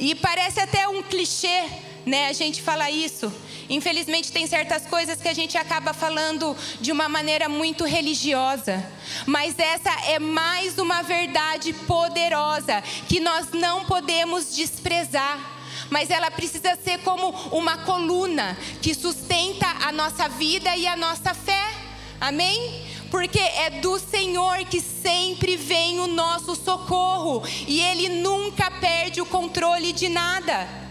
E 0.00 0.16
parece 0.16 0.58
até 0.58 0.88
um 0.88 1.00
clichê, 1.00 1.62
né? 2.06 2.28
A 2.28 2.32
gente 2.32 2.60
fala 2.62 2.90
isso. 2.90 3.32
Infelizmente, 3.68 4.30
tem 4.30 4.46
certas 4.46 4.86
coisas 4.86 5.20
que 5.20 5.28
a 5.28 5.34
gente 5.34 5.56
acaba 5.56 5.92
falando 5.92 6.56
de 6.80 6.92
uma 6.92 7.08
maneira 7.08 7.48
muito 7.48 7.84
religiosa, 7.84 8.84
mas 9.26 9.58
essa 9.58 9.90
é 10.10 10.18
mais 10.18 10.78
uma 10.78 11.02
verdade 11.02 11.72
poderosa 11.72 12.82
que 13.08 13.20
nós 13.20 13.48
não 13.52 13.84
podemos 13.84 14.54
desprezar 14.54 15.52
mas 15.90 16.10
ela 16.10 16.30
precisa 16.30 16.76
ser 16.82 16.98
como 17.00 17.28
uma 17.52 17.78
coluna 17.78 18.56
que 18.80 18.94
sustenta 18.94 19.66
a 19.84 19.92
nossa 19.92 20.28
vida 20.28 20.74
e 20.76 20.86
a 20.86 20.96
nossa 20.96 21.34
fé. 21.34 21.62
Amém? 22.20 22.84
Porque 23.10 23.38
é 23.38 23.70
do 23.70 23.98
Senhor 23.98 24.64
que 24.64 24.80
sempre 24.80 25.56
vem 25.56 26.00
o 26.00 26.06
nosso 26.06 26.56
socorro 26.56 27.42
e 27.68 27.80
Ele 27.80 28.08
nunca 28.08 28.70
perde 28.70 29.20
o 29.20 29.26
controle 29.26 29.92
de 29.92 30.08
nada. 30.08 30.83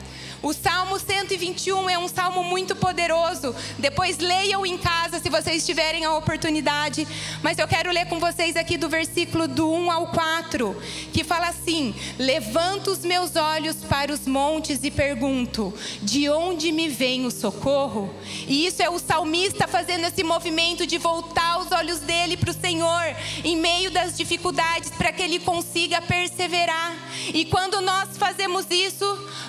O 0.44 0.52
Salmo 0.52 1.00
121 1.00 1.90
é 1.90 1.98
um 1.98 2.10
salmo 2.10 2.44
muito 2.44 2.76
poderoso. 2.76 3.56
Depois 3.80 4.18
leiam 4.18 4.66
em 4.66 4.78
casa 4.78 5.18
se 5.18 5.30
vocês 5.30 5.66
tiverem 5.66 6.04
a 6.04 6.14
oportunidade. 6.16 7.08
Mas 7.42 7.58
eu 7.58 7.66
quero 7.66 7.90
ler 7.90 8.08
com 8.08 8.20
vocês 8.20 8.58
aqui 8.58 8.76
do 8.76 8.90
versículo 8.90 9.48
do 9.48 9.72
1 9.72 9.90
ao 9.90 10.08
4, 10.08 10.76
que 11.14 11.24
fala 11.24 11.48
assim: 11.48 11.96
Levanto 12.20 12.92
os 12.92 13.06
meus 13.06 13.38
olhos 13.38 13.78
para 13.88 14.12
os 14.12 14.28
montes 14.28 14.84
e 14.84 14.92
pergunto: 14.92 15.74
De 16.02 16.30
onde 16.30 16.74
me 16.74 16.90
vem 16.90 17.26
o 17.26 17.32
socorro? 17.32 18.14
E 18.46 18.66
isso 18.66 18.84
é 18.84 18.90
o 18.90 19.00
salmista 19.00 19.66
fazendo 19.66 20.08
esse 20.08 20.26
movimento 20.26 20.86
de 20.86 20.98
voltar 20.98 21.60
os 21.60 21.72
olhos 21.72 22.02
dele 22.02 22.36
para 22.36 22.52
o 22.52 22.54
Senhor 22.54 23.16
em 23.46 23.56
meio 23.56 23.90
das 23.90 24.18
dificuldades 24.18 24.90
para 24.90 25.14
que 25.14 25.22
ele 25.22 25.40
consiga 25.40 26.02
perseverar. 26.02 26.92
E 27.34 27.46
quando 27.46 27.80
nós 27.80 28.18
fazemos 28.18 28.66
isso, 28.70 29.06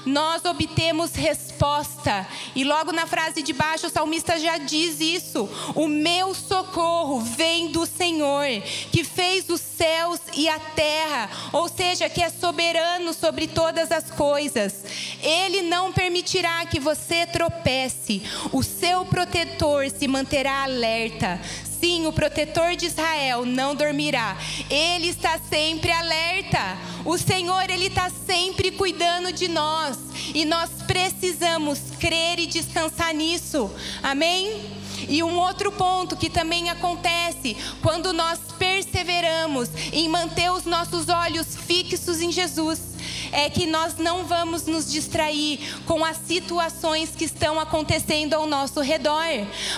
nós 0.07 0.44
obtemos 0.44 0.84
temos 0.85 1.14
resposta. 1.14 2.29
E 2.55 2.62
logo 2.62 2.92
na 2.92 3.07
frase 3.07 3.40
de 3.40 3.55
baixo, 3.55 3.87
o 3.87 3.90
salmista 3.90 4.38
já 4.38 4.59
diz 4.59 5.01
isso: 5.01 5.49
O 5.75 5.88
meu 5.88 6.35
socorro 6.35 7.20
vem 7.20 7.68
do 7.68 7.87
Senhor, 7.87 8.44
que 8.92 9.03
fez 9.03 9.49
os 9.49 9.62
céus 9.62 10.20
e 10.35 10.47
a 10.47 10.59
terra, 10.59 11.31
ou 11.55 11.70
seja, 11.70 12.11
que 12.11 12.23
é 12.23 12.29
soberano 12.29 13.14
sobre 13.14 13.47
todas 13.47 13.90
as 13.90 14.11
coisas. 14.11 14.85
Ele 15.23 15.62
não 15.62 15.90
permitirá 15.90 16.66
que 16.66 16.79
você 16.79 17.27
tropece, 17.27 18.23
o 18.53 18.62
seu 18.62 19.07
protetor 19.07 19.88
se 19.90 20.07
manterá 20.07 20.64
alerta. 20.64 21.40
Sim, 21.80 22.06
o 22.06 22.12
protetor 22.12 22.76
de 22.76 22.87
Israel 22.87 23.44
não 23.44 23.74
dormirá. 23.74 24.37
Ele 24.70 25.08
está 25.08 25.38
sempre 25.38 25.90
alerta. 25.90 26.78
O 27.04 27.18
Senhor, 27.18 27.68
Ele 27.68 27.87
está 27.87 28.10
sempre 28.26 28.70
cuidando 28.70 29.32
de 29.32 29.48
nós. 29.48 29.98
E 30.34 30.44
nós 30.44 30.70
precisamos 30.87 31.78
crer 31.98 32.38
e 32.38 32.46
descansar 32.46 33.14
nisso. 33.14 33.70
Amém? 34.02 34.62
E 35.08 35.22
um 35.22 35.38
outro 35.38 35.70
ponto 35.72 36.16
que 36.16 36.30
também 36.30 36.70
acontece 36.70 37.56
quando 37.82 38.12
nós 38.12 38.38
perseveramos 38.58 39.68
em 39.92 40.08
manter 40.08 40.50
os 40.50 40.64
nossos 40.64 41.08
olhos 41.08 41.54
fixos 41.54 42.20
em 42.20 42.32
Jesus 42.32 42.93
é 43.33 43.51
que 43.51 43.67
nós 43.67 43.97
não 43.97 44.25
vamos 44.25 44.67
nos 44.67 44.90
distrair 44.90 45.59
com 45.87 46.05
as 46.05 46.17
situações 46.27 47.11
que 47.17 47.25
estão 47.25 47.59
acontecendo 47.59 48.35
ao 48.35 48.47
nosso 48.47 48.81
redor, 48.81 49.25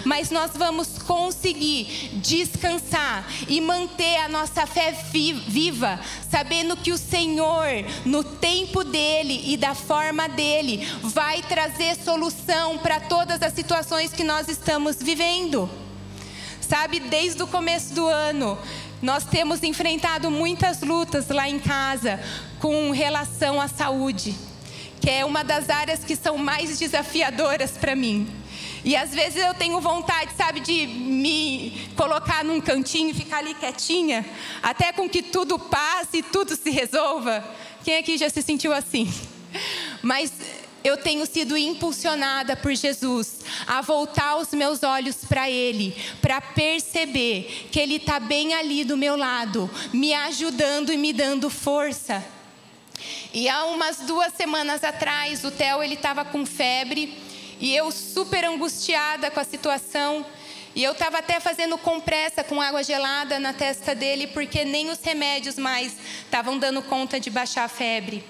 mas 0.05 0.31
nós 0.31 0.51
vamos 0.55 0.99
conseguir 0.99 2.11
descansar 2.15 3.27
e 3.49 3.61
manter 3.61 4.17
a 4.19 4.29
nossa 4.29 4.67
fé 4.67 4.93
viva, 5.49 5.99
sabendo 6.31 6.77
que 6.77 6.93
o 6.93 6.99
Senhor, 6.99 7.67
no 8.05 8.23
tempo 8.23 8.85
dele 8.85 9.43
e 9.47 9.57
da 9.57 9.75
forma 9.75 10.29
dele, 10.29 10.87
vai 11.03 11.43
trazer 11.43 11.97
solução 11.97 12.79
para 12.79 13.01
todas 13.01 13.43
as 13.43 13.53
situações 13.53 14.13
que 14.13 14.25
nós 14.25 14.49
estamos 14.49 14.97
vivendo. 14.97 15.69
Sabe, 16.61 16.99
desde 16.99 17.41
o 17.43 17.47
começo 17.47 17.95
do 17.95 18.09
ano, 18.09 18.59
nós 19.07 19.25
temos 19.25 19.63
enfrentado 19.63 20.33
muitas 20.33 20.81
lutas 20.81 21.29
lá 21.29 21.49
em 21.49 21.61
casa 21.61 22.19
com 22.59 22.91
relação 22.91 23.61
à 23.61 23.69
saúde, 23.69 24.35
que 25.01 25.09
é 25.09 25.25
uma 25.25 25.45
das 25.45 25.71
áreas 25.71 26.03
que 26.03 26.17
são 26.17 26.37
mais 26.37 26.77
desafiadoras 26.77 27.79
para 27.79 27.95
mim. 27.95 28.27
E 28.85 28.97
às 28.97 29.15
vezes 29.15 29.37
eu 29.37 29.55
tenho 29.55 29.81
vontade, 29.81 30.33
sabe, 30.37 30.59
de 30.59 30.89
me 30.89 31.89
colocar 31.97 32.43
num 32.43 32.61
cantinho 32.61 33.15
ficar 33.15 33.39
ali 33.39 33.55
quietinha, 33.55 34.27
até 34.61 34.93
com 34.93 35.09
que 35.09 35.23
tudo 35.23 35.57
passe 35.57 36.19
e 36.19 36.23
tudo 36.25 36.57
se 36.57 36.71
resolva. 36.71 37.45
Quem 37.85 37.99
aqui 37.99 38.19
já 38.19 38.29
se 38.29 38.43
sentiu 38.43 38.73
assim? 38.73 39.09
Mas 40.03 40.33
eu 40.87 40.97
tenho 40.97 41.27
sido 41.27 41.57
impulsionada 41.57 42.55
por 42.55 42.73
Jesus 42.73 43.41
a 43.67 43.81
voltar 43.81 44.37
os 44.37 44.53
meus 44.53 44.85
olhos 44.85 45.17
para 45.29 45.51
Ele, 45.51 45.97
para 46.23 46.41
perceber 46.41 47.69
que 47.73 47.81
Ele 47.81 47.97
está 47.97 48.21
bem 48.21 48.55
ali 48.55 48.85
do 48.85 48.97
meu 48.97 49.17
lado, 49.17 49.69
me 49.93 50.15
ajudando 50.15 50.93
e 50.93 50.97
me 50.97 51.13
dando 51.13 51.51
força. 51.51 52.25
E 53.35 53.49
há 53.49 53.65
umas 53.65 53.99
duas 53.99 54.33
semanas 54.35 54.85
atrás, 54.85 55.43
o 55.45 55.51
Theo 55.51 55.83
ele 55.83 55.95
estava 55.95 56.25
com 56.25 56.47
febre 56.47 57.19
e 57.61 57.75
eu 57.75 57.91
super 57.91 58.45
angustiada 58.45 59.29
com 59.31 59.41
a 59.41 59.45
situação. 59.45 60.25
E 60.75 60.85
eu 60.85 60.93
estava 60.93 61.19
até 61.19 61.41
fazendo 61.41 61.77
compressa 61.77 62.45
com 62.45 62.61
água 62.61 62.85
gelada 62.85 63.41
na 63.41 63.53
testa 63.53 63.95
dele, 63.95 64.29
porque 64.29 64.65
nem 64.65 64.91
os 64.91 65.01
remédios 65.01 65.59
mais 65.59 65.97
estavam 66.25 66.59
dando 66.59 66.81
conta 66.83 67.19
de 67.19 67.29
baixar 67.29 67.65
a 67.65 67.69
febre. 67.69 68.23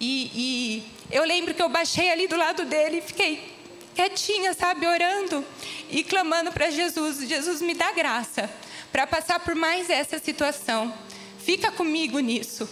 E, 0.00 0.30
e 0.34 0.97
eu 1.10 1.24
lembro 1.24 1.54
que 1.54 1.62
eu 1.62 1.68
baixei 1.68 2.10
ali 2.10 2.26
do 2.26 2.36
lado 2.36 2.64
dele 2.64 2.98
e 2.98 3.02
fiquei 3.02 3.56
quietinha, 3.94 4.54
sabe, 4.54 4.86
orando 4.86 5.44
e 5.90 6.04
clamando 6.04 6.52
para 6.52 6.70
Jesus: 6.70 7.26
Jesus, 7.26 7.60
me 7.60 7.74
dá 7.74 7.92
graça 7.92 8.48
para 8.92 9.06
passar 9.06 9.40
por 9.40 9.54
mais 9.54 9.90
essa 9.90 10.18
situação. 10.18 10.92
Fica 11.38 11.72
comigo 11.72 12.18
nisso. 12.18 12.68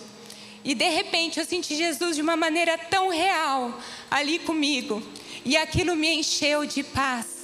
E 0.65 0.75
de 0.75 0.89
repente 0.89 1.39
eu 1.39 1.47
senti 1.47 1.77
Jesus 1.77 2.17
de 2.17 2.23
uma 2.23 2.37
maneira 2.37 2.77
tão 2.77 3.09
real 3.09 3.81
ali 4.11 4.39
comigo. 4.39 5.03
E 5.45 5.57
aquilo 5.57 5.95
me 5.95 6.13
encheu 6.15 6.67
de 6.67 6.83
paz. 6.83 7.36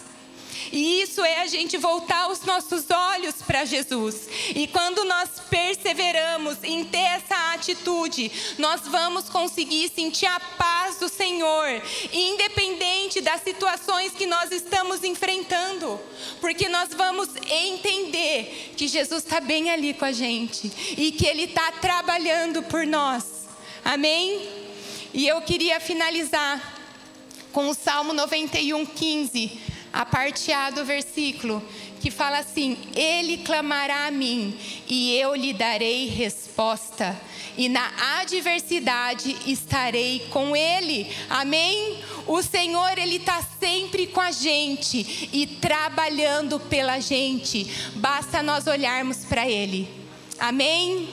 E 0.73 1.03
isso 1.03 1.23
é 1.23 1.43
a 1.43 1.47
gente 1.47 1.77
voltar 1.77 2.31
os 2.31 2.41
nossos 2.43 2.91
olhos 2.91 3.37
para 3.47 3.67
Jesus. 3.67 4.27
E 4.55 4.67
quando 4.67 5.05
nós 5.05 5.29
perseveramos 5.51 6.57
em 6.63 6.83
ter 6.85 6.99
essa 6.99 7.53
atitude, 7.53 8.33
nós 8.59 8.81
vamos 8.89 9.29
conseguir 9.29 9.91
sentir 9.95 10.25
a 10.25 10.41
paz 10.41 10.97
do 10.97 11.11
Senhor, 11.11 11.83
independente 12.11 13.21
das 13.21 13.43
situações 13.43 14.13
que 14.13 14.25
nós 14.25 14.51
estamos 14.51 15.05
enfrentando. 15.05 16.01
Porque 16.41 16.69
nós 16.71 16.89
vamos 16.95 17.29
entender 17.51 18.73
que 18.75 18.89
Jesus 18.89 19.23
está 19.25 19.41
bem 19.41 19.71
ali 19.71 19.93
com 19.93 20.07
a 20.07 20.13
gente 20.13 20.73
e 20.97 21.13
que 21.13 21.27
Ele 21.27 21.45
está 21.45 21.71
trabalhando 21.73 22.63
por 22.63 22.87
nós. 22.87 23.25
Amém? 23.85 24.49
E 25.13 25.29
eu 25.29 25.43
queria 25.43 25.79
finalizar 25.79 26.81
com 27.53 27.69
o 27.69 27.75
Salmo 27.75 28.15
91, 28.15 28.87
15, 28.87 29.61
a 29.93 30.07
parte 30.07 30.51
A 30.53 30.71
do 30.71 30.85
versículo, 30.85 31.63
que 32.01 32.11
fala 32.11 32.39
assim: 32.39 32.77
Ele 32.95 33.39
clamará 33.39 34.07
a 34.07 34.11
mim 34.11 34.59
e 34.89 35.17
eu 35.19 35.35
lhe 35.35 35.53
darei 35.53 36.09
resposta, 36.09 37.21
e 37.57 37.69
na 37.69 37.91
adversidade 38.21 39.37
estarei 39.47 40.27
com 40.31 40.57
ele. 40.57 41.11
Amém? 41.29 41.99
O 42.27 42.43
Senhor, 42.43 42.97
Ele 42.99 43.17
está 43.17 43.43
sempre 43.61 44.07
com 44.07 44.21
a 44.21 44.31
gente 44.31 45.29
e 45.33 45.47
trabalhando 45.47 46.59
pela 46.59 47.01
gente, 47.01 47.71
basta 47.97 48.43
nós 48.43 48.67
olharmos 48.67 49.19
para 49.25 49.49
Ele. 49.49 49.89
Amém? 50.39 51.09